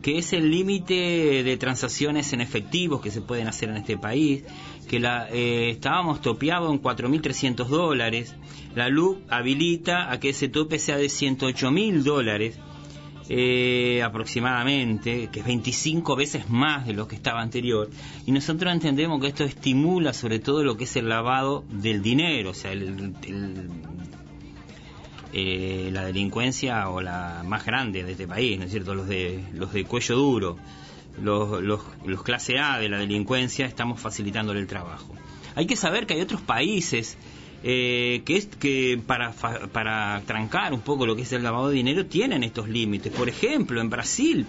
que 0.00 0.18
es 0.18 0.32
el 0.32 0.48
límite 0.48 1.42
de 1.42 1.56
transacciones 1.56 2.32
en 2.32 2.40
efectivos 2.40 3.00
que 3.00 3.10
se 3.10 3.20
pueden 3.20 3.48
hacer 3.48 3.70
en 3.70 3.78
este 3.78 3.98
país, 3.98 4.44
que 4.88 5.00
la, 5.00 5.28
eh, 5.28 5.70
estábamos 5.70 6.20
topeados 6.20 6.72
en 6.72 6.80
4.300 6.80 7.66
dólares, 7.66 8.36
la 8.76 8.88
LUC 8.88 9.18
habilita 9.28 10.12
a 10.12 10.20
que 10.20 10.28
ese 10.28 10.48
tope 10.48 10.78
sea 10.78 10.98
de 10.98 11.06
108.000 11.06 12.04
dólares, 12.04 12.60
eh, 13.28 14.02
aproximadamente, 14.02 15.28
que 15.32 15.40
es 15.40 15.46
25 15.46 16.16
veces 16.16 16.50
más 16.50 16.86
de 16.86 16.92
lo 16.92 17.08
que 17.08 17.16
estaba 17.16 17.40
anterior, 17.40 17.88
y 18.26 18.32
nosotros 18.32 18.72
entendemos 18.72 19.20
que 19.20 19.28
esto 19.28 19.44
estimula 19.44 20.12
sobre 20.12 20.38
todo 20.38 20.62
lo 20.62 20.76
que 20.76 20.84
es 20.84 20.96
el 20.96 21.08
lavado 21.08 21.64
del 21.70 22.02
dinero, 22.02 22.50
o 22.50 22.54
sea, 22.54 22.72
eh, 25.32 25.88
la 25.90 26.04
delincuencia 26.04 26.88
o 26.90 27.00
la 27.00 27.42
más 27.46 27.64
grande 27.64 28.02
de 28.04 28.12
este 28.12 28.28
país, 28.28 28.58
¿no 28.58 28.66
es 28.66 28.70
cierto? 28.70 28.94
Los 28.94 29.08
de, 29.08 29.42
los 29.54 29.72
de 29.72 29.84
cuello 29.84 30.16
duro, 30.16 30.56
los, 31.20 31.62
los, 31.62 31.80
los 32.04 32.22
clase 32.22 32.58
A 32.58 32.78
de 32.78 32.88
la 32.88 32.98
delincuencia, 32.98 33.66
estamos 33.66 34.00
facilitándole 34.00 34.60
el 34.60 34.66
trabajo. 34.66 35.14
Hay 35.54 35.66
que 35.66 35.76
saber 35.76 36.06
que 36.06 36.14
hay 36.14 36.20
otros 36.20 36.40
países 36.40 37.16
eh, 37.66 38.20
que, 38.26 38.36
es, 38.36 38.44
que 38.44 39.00
para, 39.06 39.32
para 39.32 40.22
trancar 40.26 40.74
un 40.74 40.82
poco 40.82 41.06
lo 41.06 41.16
que 41.16 41.22
es 41.22 41.32
el 41.32 41.42
lavado 41.42 41.70
de 41.70 41.76
dinero 41.76 42.04
tienen 42.04 42.42
estos 42.42 42.68
límites. 42.68 43.10
Por 43.10 43.30
ejemplo, 43.30 43.80
en 43.80 43.88
Brasil 43.88 44.46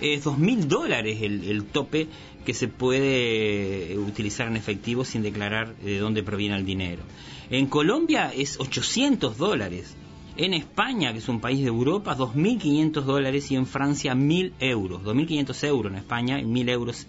es 0.00 0.22
dos 0.22 0.38
mil 0.38 0.68
dólares 0.68 1.18
el, 1.22 1.64
tope 1.64 2.06
que 2.46 2.54
se 2.54 2.68
puede 2.68 3.98
utilizar 3.98 4.46
en 4.46 4.56
efectivo 4.56 5.04
sin 5.04 5.22
declarar 5.22 5.74
de 5.76 5.98
dónde 5.98 6.22
proviene 6.22 6.56
el 6.56 6.64
dinero. 6.64 7.02
En 7.50 7.66
Colombia 7.66 8.32
es 8.32 8.60
800 8.60 9.36
dólares. 9.36 9.96
En 10.36 10.54
España, 10.54 11.12
que 11.12 11.18
es 11.18 11.28
un 11.28 11.40
país 11.40 11.62
de 11.62 11.66
Europa, 11.66 12.16
2.500 12.16 13.02
dólares 13.02 13.50
y 13.50 13.56
en 13.56 13.66
Francia 13.66 14.14
1.000 14.14 14.52
euros. 14.60 15.02
2.500 15.02 15.66
euros 15.66 15.92
en 15.92 15.98
España 15.98 16.40
y 16.40 16.44
1.000 16.44 16.70
euros 16.70 17.06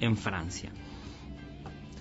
en 0.00 0.16
Francia. 0.16 0.72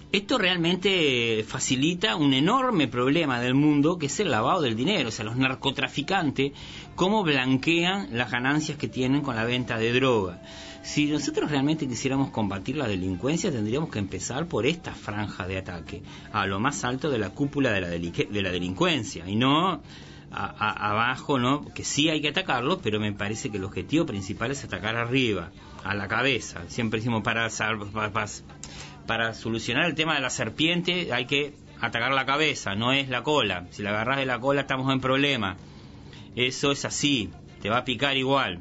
Esto 0.09 0.37
realmente 0.37 1.43
facilita 1.45 2.15
un 2.15 2.33
enorme 2.33 2.87
problema 2.87 3.41
del 3.41 3.55
mundo 3.55 3.97
que 3.97 4.05
es 4.05 4.19
el 4.21 4.31
lavado 4.31 4.61
del 4.61 4.77
dinero, 4.77 5.09
o 5.09 5.11
sea, 5.11 5.25
los 5.25 5.35
narcotraficantes, 5.35 6.53
cómo 6.95 7.23
blanquean 7.23 8.07
las 8.17 8.31
ganancias 8.31 8.77
que 8.77 8.87
tienen 8.87 9.21
con 9.21 9.35
la 9.35 9.43
venta 9.43 9.77
de 9.77 9.91
droga. 9.91 10.41
Si 10.81 11.07
nosotros 11.07 11.51
realmente 11.51 11.89
quisiéramos 11.89 12.29
combatir 12.29 12.77
la 12.77 12.87
delincuencia, 12.87 13.51
tendríamos 13.51 13.89
que 13.89 13.99
empezar 13.99 14.47
por 14.47 14.65
esta 14.65 14.93
franja 14.93 15.45
de 15.45 15.57
ataque, 15.57 16.01
a 16.31 16.45
lo 16.45 16.61
más 16.61 16.85
alto 16.85 17.09
de 17.09 17.17
la 17.17 17.31
cúpula 17.31 17.73
de 17.73 17.81
la, 17.81 17.89
de 17.89 18.41
la 18.41 18.51
delincuencia, 18.51 19.27
y 19.27 19.35
no 19.35 19.81
abajo, 20.31 21.37
¿no? 21.37 21.65
Que 21.73 21.83
sí 21.83 22.09
hay 22.09 22.21
que 22.21 22.29
atacarlo, 22.29 22.79
pero 22.79 22.99
me 22.99 23.11
parece 23.11 23.49
que 23.49 23.57
el 23.57 23.63
objetivo 23.65 24.05
principal 24.05 24.51
es 24.51 24.63
atacar 24.63 24.95
arriba, 24.95 25.51
a 25.83 25.95
la 25.95 26.07
cabeza. 26.07 26.63
Siempre 26.67 26.99
decimos 26.99 27.23
para, 27.23 27.49
para, 27.93 28.11
para 28.11 28.27
para 29.07 29.33
solucionar 29.33 29.85
el 29.85 29.95
tema 29.95 30.15
de 30.15 30.21
la 30.21 30.29
serpiente 30.29 31.11
hay 31.13 31.25
que 31.25 31.53
atacar 31.81 32.11
la 32.11 32.25
cabeza, 32.25 32.75
no 32.75 32.91
es 32.91 33.09
la 33.09 33.23
cola. 33.23 33.65
Si 33.71 33.81
la 33.81 33.89
agarras 33.89 34.17
de 34.17 34.25
la 34.25 34.39
cola 34.39 34.61
estamos 34.61 34.91
en 34.93 34.99
problema. 34.99 35.57
Eso 36.35 36.71
es 36.71 36.85
así, 36.85 37.31
te 37.61 37.69
va 37.69 37.77
a 37.77 37.85
picar 37.85 38.17
igual. 38.17 38.59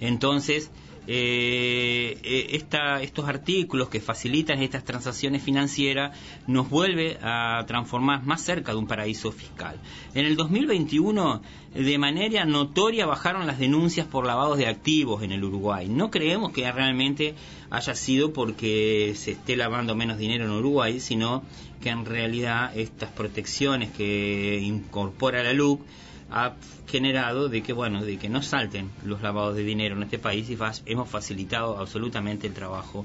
Entonces, 0.00 0.72
eh, 1.06 2.18
eh, 2.22 2.62
estos 3.02 3.28
artículos 3.28 3.88
que 3.88 4.00
facilitan 4.00 4.62
estas 4.62 4.84
transacciones 4.84 5.42
financieras 5.42 6.16
nos 6.46 6.70
vuelve 6.70 7.18
a 7.22 7.64
transformar 7.66 8.24
más 8.24 8.42
cerca 8.42 8.72
de 8.72 8.78
un 8.78 8.86
paraíso 8.86 9.30
fiscal. 9.30 9.76
En 10.14 10.24
el 10.24 10.36
2021, 10.36 11.42
de 11.74 11.98
manera 11.98 12.44
notoria, 12.44 13.04
bajaron 13.04 13.46
las 13.46 13.58
denuncias 13.58 14.06
por 14.06 14.26
lavados 14.26 14.56
de 14.56 14.66
activos 14.66 15.22
en 15.22 15.32
el 15.32 15.44
Uruguay. 15.44 15.88
No 15.88 16.10
creemos 16.10 16.52
que 16.52 16.70
realmente 16.72 17.34
haya 17.70 17.94
sido 17.94 18.32
porque 18.32 19.12
se 19.16 19.32
esté 19.32 19.56
lavando 19.56 19.94
menos 19.94 20.18
dinero 20.18 20.44
en 20.44 20.52
Uruguay, 20.52 21.00
sino 21.00 21.42
que 21.82 21.90
en 21.90 22.06
realidad 22.06 22.76
estas 22.76 23.10
protecciones 23.10 23.90
que 23.90 24.58
incorpora 24.62 25.42
la 25.42 25.52
LUC 25.52 25.80
ha 26.30 26.54
generado 26.86 27.48
de 27.48 27.62
que 27.62 27.72
bueno 27.72 28.04
de 28.04 28.18
que 28.18 28.28
no 28.28 28.42
salten 28.42 28.90
los 29.04 29.22
lavados 29.22 29.56
de 29.56 29.64
dinero 29.64 29.96
en 29.96 30.02
este 30.04 30.18
país 30.18 30.48
y 30.50 30.58
hemos 30.86 31.08
facilitado 31.08 31.78
absolutamente 31.78 32.46
el 32.46 32.54
trabajo 32.54 33.04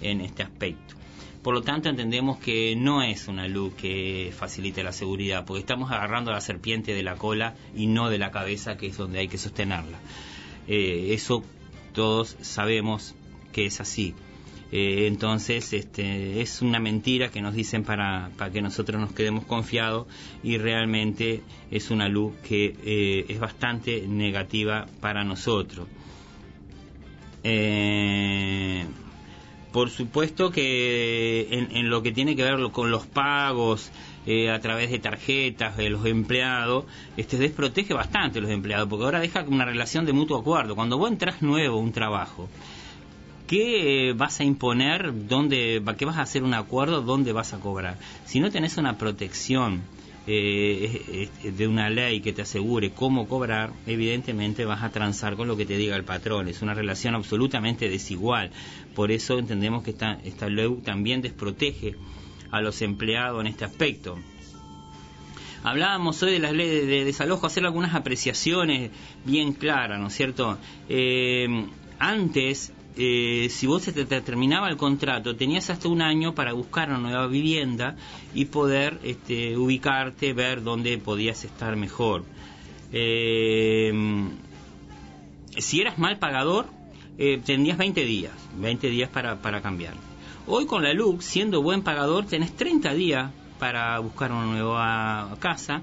en 0.00 0.20
este 0.20 0.42
aspecto. 0.42 0.94
Por 1.42 1.54
lo 1.54 1.62
tanto, 1.62 1.88
entendemos 1.88 2.38
que 2.38 2.74
no 2.76 3.02
es 3.02 3.28
una 3.28 3.46
luz 3.46 3.74
que 3.74 4.32
facilite 4.36 4.82
la 4.82 4.92
seguridad, 4.92 5.44
porque 5.46 5.60
estamos 5.60 5.90
agarrando 5.90 6.30
a 6.30 6.34
la 6.34 6.40
serpiente 6.40 6.94
de 6.94 7.02
la 7.02 7.14
cola 7.14 7.54
y 7.74 7.86
no 7.86 8.10
de 8.10 8.18
la 8.18 8.30
cabeza, 8.30 8.76
que 8.76 8.88
es 8.88 8.96
donde 8.96 9.20
hay 9.20 9.28
que 9.28 9.38
sostenerla. 9.38 9.98
Eh, 10.66 11.08
eso 11.12 11.44
todos 11.92 12.36
sabemos 12.40 13.14
que 13.52 13.66
es 13.66 13.80
así. 13.80 14.14
Eh, 14.70 15.06
entonces, 15.06 15.72
este, 15.72 16.42
es 16.42 16.60
una 16.60 16.78
mentira 16.78 17.30
que 17.30 17.40
nos 17.40 17.54
dicen 17.54 17.84
para, 17.84 18.30
para, 18.36 18.50
que 18.50 18.60
nosotros 18.60 19.00
nos 19.00 19.12
quedemos 19.12 19.44
confiados 19.44 20.06
y 20.42 20.58
realmente 20.58 21.42
es 21.70 21.90
una 21.90 22.08
luz 22.08 22.34
que 22.46 22.76
eh, 22.84 23.24
es 23.28 23.40
bastante 23.40 24.06
negativa 24.06 24.86
para 25.00 25.24
nosotros. 25.24 25.88
Eh, 27.44 28.84
por 29.72 29.88
supuesto 29.90 30.50
que 30.50 31.46
en, 31.50 31.88
lo 31.88 32.02
que 32.02 32.12
tiene 32.12 32.36
que 32.36 32.42
ver 32.42 32.58
con 32.72 32.90
los 32.90 33.06
pagos 33.06 33.90
a 34.52 34.58
través 34.58 34.90
de 34.90 34.98
tarjetas 34.98 35.78
de 35.78 35.88
los 35.88 36.04
empleados, 36.04 36.84
este 37.16 37.38
desprotege 37.38 37.94
bastante 37.94 38.40
a 38.40 38.42
los 38.42 38.50
empleados, 38.50 38.86
porque 38.88 39.04
ahora 39.06 39.20
deja 39.20 39.42
una 39.48 39.64
relación 39.64 40.04
de 40.04 40.12
mutuo 40.12 40.38
acuerdo. 40.38 40.74
Cuando 40.74 40.98
vos 40.98 41.10
entras 41.10 41.40
nuevo 41.40 41.78
a 41.78 41.80
un 41.80 41.92
trabajo, 41.92 42.48
¿qué 43.48 44.14
vas 44.16 44.38
a 44.38 44.44
imponer? 44.44 45.26
¿Dónde, 45.26 45.82
¿Qué 45.96 46.04
vas 46.04 46.18
a 46.18 46.22
hacer 46.22 46.44
un 46.44 46.54
acuerdo? 46.54 47.02
¿Dónde 47.02 47.32
vas 47.32 47.52
a 47.54 47.58
cobrar? 47.58 47.98
Si 48.26 48.38
no 48.38 48.50
tenés 48.50 48.76
una 48.76 48.96
protección 48.96 49.82
eh, 50.28 51.28
de 51.42 51.66
una 51.66 51.88
ley 51.88 52.20
que 52.20 52.32
te 52.34 52.42
asegure 52.42 52.90
cómo 52.90 53.26
cobrar, 53.26 53.72
evidentemente 53.86 54.66
vas 54.66 54.82
a 54.82 54.90
transar 54.90 55.34
con 55.34 55.48
lo 55.48 55.56
que 55.56 55.66
te 55.66 55.76
diga 55.76 55.96
el 55.96 56.04
patrón. 56.04 56.48
Es 56.48 56.62
una 56.62 56.74
relación 56.74 57.14
absolutamente 57.14 57.88
desigual. 57.88 58.50
Por 58.94 59.10
eso 59.10 59.38
entendemos 59.38 59.82
que 59.82 59.90
esta, 59.90 60.20
esta 60.22 60.48
ley 60.48 60.68
también 60.84 61.22
desprotege 61.22 61.96
a 62.50 62.60
los 62.60 62.82
empleados 62.82 63.40
en 63.40 63.46
este 63.48 63.64
aspecto. 63.64 64.18
Hablábamos 65.64 66.22
hoy 66.22 66.32
de 66.32 66.38
las 66.38 66.52
leyes 66.52 66.86
de 66.86 67.04
desalojo, 67.04 67.46
hacer 67.46 67.64
algunas 67.64 67.94
apreciaciones 67.94 68.90
bien 69.24 69.54
claras, 69.54 69.98
¿no 69.98 70.06
es 70.06 70.14
cierto? 70.14 70.56
Eh, 70.88 71.66
antes 71.98 72.72
eh, 72.98 73.48
si 73.50 73.66
vos 73.68 73.84
te, 73.84 73.92
terminaba 74.04 74.68
el 74.68 74.76
contrato, 74.76 75.36
tenías 75.36 75.70
hasta 75.70 75.88
un 75.88 76.02
año 76.02 76.34
para 76.34 76.52
buscar 76.52 76.88
una 76.88 76.98
nueva 76.98 77.28
vivienda 77.28 77.96
y 78.34 78.46
poder 78.46 78.98
este, 79.04 79.56
ubicarte, 79.56 80.32
ver 80.32 80.64
dónde 80.64 80.98
podías 80.98 81.44
estar 81.44 81.76
mejor. 81.76 82.24
Eh, 82.92 83.92
si 85.56 85.80
eras 85.80 85.98
mal 85.98 86.18
pagador, 86.18 86.66
eh, 87.18 87.40
tendrías 87.44 87.78
20 87.78 88.04
días, 88.04 88.32
20 88.56 88.90
días 88.90 89.08
para, 89.08 89.40
para 89.40 89.62
cambiar. 89.62 89.94
Hoy 90.46 90.66
con 90.66 90.82
la 90.82 90.92
LUC, 90.92 91.20
siendo 91.20 91.62
buen 91.62 91.82
pagador, 91.82 92.26
tenés 92.26 92.56
30 92.56 92.94
días 92.94 93.30
para 93.60 93.98
buscar 94.00 94.32
una 94.32 94.46
nueva 94.46 95.36
casa 95.38 95.82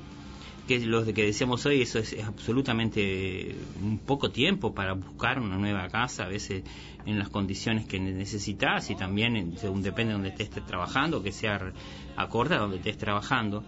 que 0.66 0.80
de 0.80 1.14
que 1.14 1.26
decíamos 1.26 1.66
hoy, 1.66 1.82
eso 1.82 2.00
es, 2.00 2.16
absolutamente 2.24 3.56
un 3.82 4.00
poco 4.00 4.32
tiempo 4.32 4.74
para 4.74 4.94
buscar 4.94 5.40
una 5.40 5.58
nueva 5.58 5.88
casa, 5.90 6.26
a 6.26 6.28
veces 6.28 6.64
en 7.06 7.20
las 7.20 7.30
condiciones 7.30 7.86
que 7.86 8.00
necesitas 8.00 8.90
y 8.90 8.96
también 8.96 9.58
según 9.58 9.82
depende 9.82 10.10
de 10.10 10.14
donde 10.14 10.30
estés 10.30 10.50
trabajando, 10.66 11.22
que 11.22 11.32
sea 11.32 11.72
acorde 12.16 12.56
a 12.56 12.60
donde 12.60 12.78
estés 12.78 12.98
trabajando. 12.98 13.64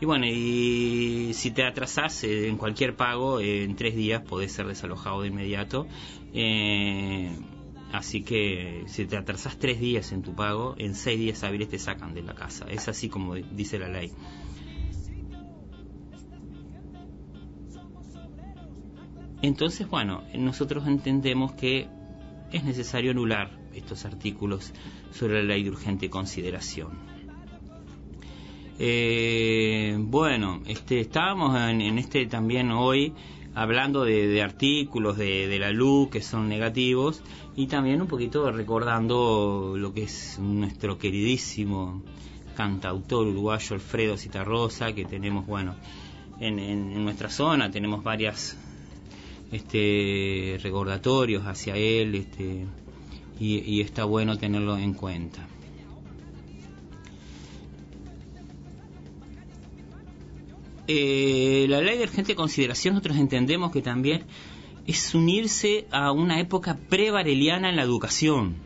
Y 0.00 0.04
bueno, 0.04 0.26
y 0.26 1.30
si 1.32 1.52
te 1.52 1.64
atrasás 1.64 2.24
eh, 2.24 2.48
en 2.48 2.56
cualquier 2.56 2.96
pago, 2.96 3.38
eh, 3.38 3.62
en 3.62 3.76
tres 3.76 3.94
días 3.94 4.20
podés 4.22 4.50
ser 4.50 4.66
desalojado 4.66 5.22
de 5.22 5.28
inmediato. 5.28 5.86
Eh, 6.34 7.30
así 7.92 8.22
que 8.24 8.82
si 8.86 9.06
te 9.06 9.16
atrasás 9.16 9.58
tres 9.58 9.78
días 9.78 10.10
en 10.10 10.22
tu 10.22 10.34
pago, 10.34 10.74
en 10.76 10.96
seis 10.96 11.20
días 11.20 11.44
hábiles 11.44 11.68
te 11.68 11.78
sacan 11.78 12.14
de 12.14 12.22
la 12.22 12.34
casa. 12.34 12.66
Es 12.68 12.88
así 12.88 13.08
como 13.08 13.36
dice 13.36 13.78
la 13.78 13.88
ley. 13.88 14.10
Entonces, 19.42 19.88
bueno, 19.88 20.22
nosotros 20.34 20.86
entendemos 20.86 21.52
que 21.52 21.88
es 22.52 22.62
necesario 22.62 23.10
anular 23.10 23.50
estos 23.74 24.04
artículos 24.04 24.72
sobre 25.10 25.42
la 25.42 25.54
ley 25.54 25.64
de 25.64 25.70
urgente 25.70 26.08
consideración. 26.08 26.90
Eh, 28.78 29.96
bueno, 29.98 30.62
este, 30.66 31.00
estábamos 31.00 31.60
en, 31.60 31.98
este 31.98 32.26
también 32.26 32.70
hoy 32.70 33.12
hablando 33.54 34.04
de, 34.04 34.40
artículos 34.40 35.18
de, 35.18 35.58
la 35.58 35.72
luz 35.72 36.08
que 36.08 36.22
son 36.22 36.48
negativos 36.48 37.22
y 37.56 37.66
también 37.66 38.00
un 38.00 38.08
poquito 38.08 38.50
recordando 38.50 39.74
lo 39.76 39.92
que 39.92 40.04
es 40.04 40.38
nuestro 40.38 40.98
queridísimo 40.98 42.02
cantautor 42.56 43.26
uruguayo 43.26 43.74
Alfredo 43.74 44.16
Citarrosa, 44.16 44.92
que 44.92 45.04
tenemos, 45.04 45.46
bueno, 45.46 45.74
en 46.40 47.04
nuestra 47.04 47.28
zona 47.28 47.70
tenemos 47.70 48.02
varias 48.02 48.56
este, 49.52 50.58
recordatorios 50.62 51.44
hacia 51.46 51.76
él 51.76 52.14
este, 52.14 52.66
y, 53.38 53.80
está 53.80 54.04
bueno 54.04 54.38
tenerlo 54.38 54.76
en 54.78 54.94
cuenta. 54.94 55.46
Eh, 60.88 61.66
la 61.68 61.80
ley 61.80 61.98
de 61.98 62.04
urgente 62.04 62.34
consideración 62.34 62.94
nosotros 62.94 63.16
entendemos 63.16 63.70
que 63.70 63.82
también 63.82 64.24
es 64.86 65.14
unirse 65.14 65.86
a 65.90 66.12
una 66.12 66.40
época 66.40 66.76
pre-vareliana 66.88 67.68
en 67.68 67.76
la 67.76 67.82
educación. 67.82 68.56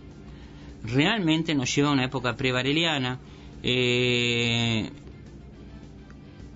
Realmente 0.83 1.55
nos 1.55 1.75
lleva 1.75 1.90
a 1.90 1.92
una 1.92 2.05
época 2.05 2.37
pre-vareliana 2.37 3.18
eh, 3.62 4.90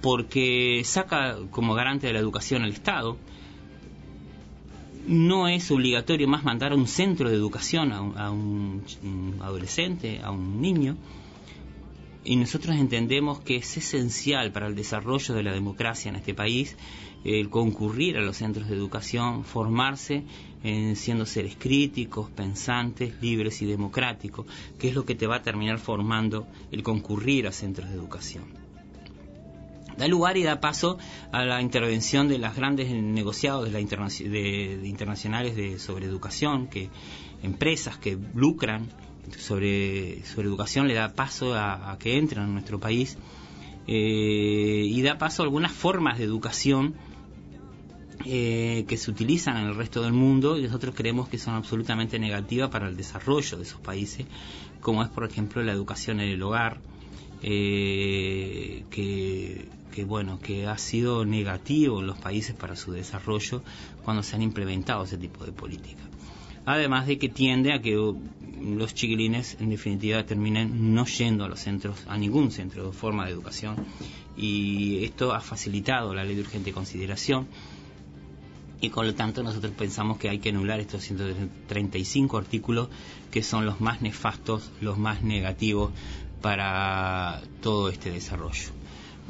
porque 0.01 0.83
saca 0.85 1.37
como 1.51 1.75
garante 1.75 2.07
de 2.07 2.13
la 2.13 2.21
educación 2.21 2.63
al 2.63 2.71
Estado, 2.71 3.19
no 5.07 5.49
es 5.49 5.71
obligatorio 5.71 6.29
más 6.29 6.45
mandar 6.45 6.73
a 6.73 6.77
un 6.77 6.87
centro 6.87 7.29
de 7.29 7.37
educación 7.37 7.93
a 7.93 8.31
un, 8.31 8.83
adolescente, 9.41 10.21
a 10.23 10.31
un 10.31 10.61
niño, 10.61 10.97
y 12.23 12.37
nosotros 12.37 12.77
entendemos 12.77 13.41
que 13.41 13.57
es 13.57 13.77
esencial 13.77 14.53
para 14.53 14.67
el 14.67 14.75
desarrollo 14.75 15.35
de 15.35 15.43
la 15.43 15.53
democracia 15.53 16.11
en 16.11 16.17
este 16.17 16.35
país 16.35 16.77
el 17.25 17.51
concurrir 17.51 18.17
a 18.17 18.23
los 18.23 18.37
centros 18.37 18.69
de 18.69 18.77
educación, 18.77 19.45
formarse 19.45 20.25
en 20.63 20.97
siendo 20.97 21.27
seres 21.27 21.57
críticos, 21.59 22.31
pensantes, 22.31 23.15
libres 23.21 23.61
y 23.63 23.67
democráticos, 23.67 24.47
que 24.79 24.89
es 24.89 24.95
lo 24.95 25.05
que 25.05 25.15
te 25.15 25.27
va 25.27 25.37
a 25.37 25.43
terminar 25.43 25.79
formando 25.79 26.47
el 26.71 26.83
concurrir 26.83 27.47
a 27.47 27.53
centros 27.53 27.89
de 27.91 27.97
educación. 27.97 28.60
Da 30.01 30.09
lugar 30.09 30.37
y 30.37 30.43
da 30.43 30.61
paso 30.61 30.99
a 31.31 31.45
la 31.45 31.61
intervención 31.61 32.29
de 32.29 32.39
las 32.39 32.57
grandes 32.57 32.91
negociados 32.91 33.65
de, 33.65 33.71
la 33.71 33.81
internacionales 33.81 35.55
de 35.57 35.79
sobre 35.79 36.07
educación, 36.07 36.67
que 36.69 36.89
empresas 37.43 37.99
que 37.99 38.19
lucran 38.35 38.89
sobre, 39.39 40.25
sobre 40.25 40.49
educación 40.49 40.89
le 40.89 40.95
da 40.95 41.13
paso 41.13 41.55
a, 41.55 41.97
que 41.99 42.19
entren 42.19 42.45
en 42.45 42.53
nuestro 42.55 42.81
país 42.81 43.19
eh, 43.87 44.85
y 44.87 45.03
da 45.03 45.19
paso 45.19 45.43
a 45.43 45.45
algunas 45.45 45.73
formas 45.73 46.19
de 46.19 46.25
educación 46.25 46.95
eh, 48.25 48.85
que 48.87 48.97
se 48.97 49.11
utilizan 49.11 49.57
en 49.57 49.69
el 49.69 49.75
resto 49.75 50.03
del 50.03 50.13
mundo 50.13 50.59
y 50.59 50.63
nosotros 50.63 50.95
creemos 50.95 51.29
que 51.29 51.39
son 51.39 51.55
absolutamente 51.55 52.19
negativas 52.19 52.71
para 52.71 52.89
el 52.89 52.97
desarrollo 52.97 53.57
de 53.57 53.63
esos 53.63 53.81
países, 53.81 54.27
como 54.81 55.03
es 55.03 55.09
por 55.09 55.25
ejemplo 55.25 55.63
la 55.63 55.73
educación 55.73 56.21
en 56.21 56.29
el 56.29 56.43
hogar, 56.43 56.81
eh, 57.43 58.85
que 58.91 59.69
que 59.91 60.05
bueno 60.05 60.39
que 60.41 60.67
ha 60.67 60.79
sido 60.79 61.25
negativo 61.25 62.01
en 62.01 62.07
los 62.07 62.19
países 62.19 62.55
para 62.55 62.77
su 62.77 62.93
desarrollo 62.93 63.63
cuando 64.05 64.23
se 64.23 64.37
han 64.37 64.43
implementado 64.43 65.05
ese 65.05 65.19
tipo 65.19 65.45
de 65.45 65.53
políticas 65.53 66.07
además 66.65 67.07
de 67.07 67.19
que 67.19 67.29
tiende 67.29 67.73
a 67.73 67.81
que 67.81 67.95
los 68.61 68.95
chiquilines 68.95 69.57
en 69.61 69.71
definitiva 69.71 70.25
terminen 70.25 70.95
no 70.95 71.07
yendo 71.07 71.45
a 71.45 71.49
los 71.49 71.61
centros 71.61 72.05
a 72.07 72.17
ningún 72.17 72.51
centro 72.51 72.87
de 72.87 72.93
forma 72.93 73.27
de 73.27 73.33
educación 73.33 73.77
y 74.37 75.05
esto 75.05 75.33
ha 75.33 75.41
facilitado 75.41 76.15
la 76.15 76.25
ley 76.25 76.35
de 76.37 76.43
urgente 76.43 76.73
consideración 76.73 77.49
y 78.81 78.89
con 78.91 79.07
lo 79.07 79.15
tanto 79.15 79.43
nosotros 79.43 79.73
pensamos 79.77 80.19
que 80.19 80.29
hay 80.29 80.39
que 80.39 80.49
anular 80.51 80.81
estos 80.81 81.03
135 81.05 82.39
artículos 82.39 82.89
que 83.31 83.43
son 83.43 83.67
los 83.67 83.81
más 83.81 84.01
nefastos, 84.01 84.71
los 84.81 84.97
más 84.97 85.23
negativos 85.23 85.93
para 86.41 87.43
todo 87.61 87.91
este 87.91 88.11
desarrollo. 88.11 88.80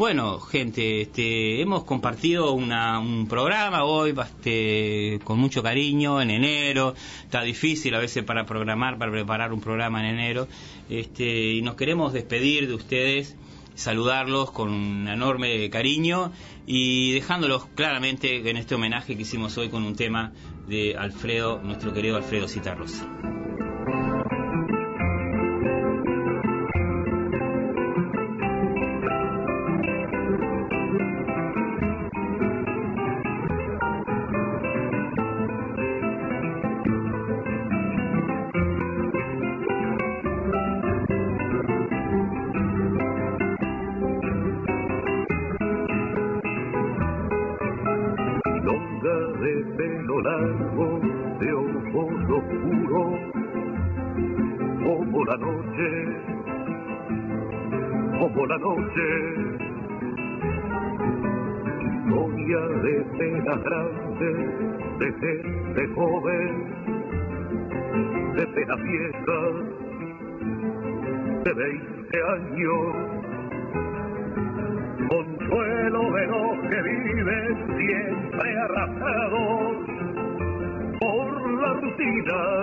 Bueno, 0.01 0.41
gente, 0.41 1.03
este, 1.03 1.61
hemos 1.61 1.85
compartido 1.85 2.53
un 2.53 3.27
programa 3.29 3.85
hoy 3.85 4.15
este, 4.19 5.21
con 5.25 5.39
mucho 5.39 5.63
cariño 5.63 6.23
en 6.23 6.31
enero. 6.31 6.95
Está 7.23 7.43
difícil 7.43 7.95
a 7.95 7.99
veces 7.99 8.25
para 8.25 8.47
programar, 8.47 8.97
para 8.97 9.13
preparar 9.13 9.53
un 9.53 9.61
programa 9.61 10.01
en 10.01 10.19
enero. 10.19 10.49
Este, 10.89 11.53
y 11.53 11.61
nos 11.61 11.75
queremos 11.75 12.15
despedir 12.15 12.67
de 12.67 12.77
ustedes, 12.77 13.37
saludarlos 13.75 14.53
con 14.53 14.71
un 14.71 15.07
enorme 15.07 15.69
cariño 15.69 16.33
y 16.67 17.13
dejándolos 17.13 17.67
claramente 17.67 18.49
en 18.49 18.57
este 18.57 18.77
homenaje 18.77 19.17
que 19.17 19.23
hicimos 19.23 19.59
hoy 19.59 19.69
con 19.69 19.83
un 19.83 19.97
tema 19.97 20.33
de 20.67 20.97
Alfredo, 20.97 21.61
nuestro 21.63 21.93
querido 21.93 22.17
Alfredo 22.17 22.49
Citarrosa. 22.49 23.07
De 64.99 65.13
gente 65.13 65.95
joven, 65.95 66.65
de 68.37 68.47
penas 68.47 68.83
viejas, 68.83 69.55
de 71.45 71.53
veinte 71.55 72.23
años. 72.37 72.97
Consuelo 75.09 76.13
de 76.13 76.27
los 76.27 76.59
que 76.69 76.83
viven 76.83 77.57
siempre 77.77 78.59
arrasados 78.59 79.77
por 81.01 81.51
la 81.61 81.73
rutina 81.75 82.60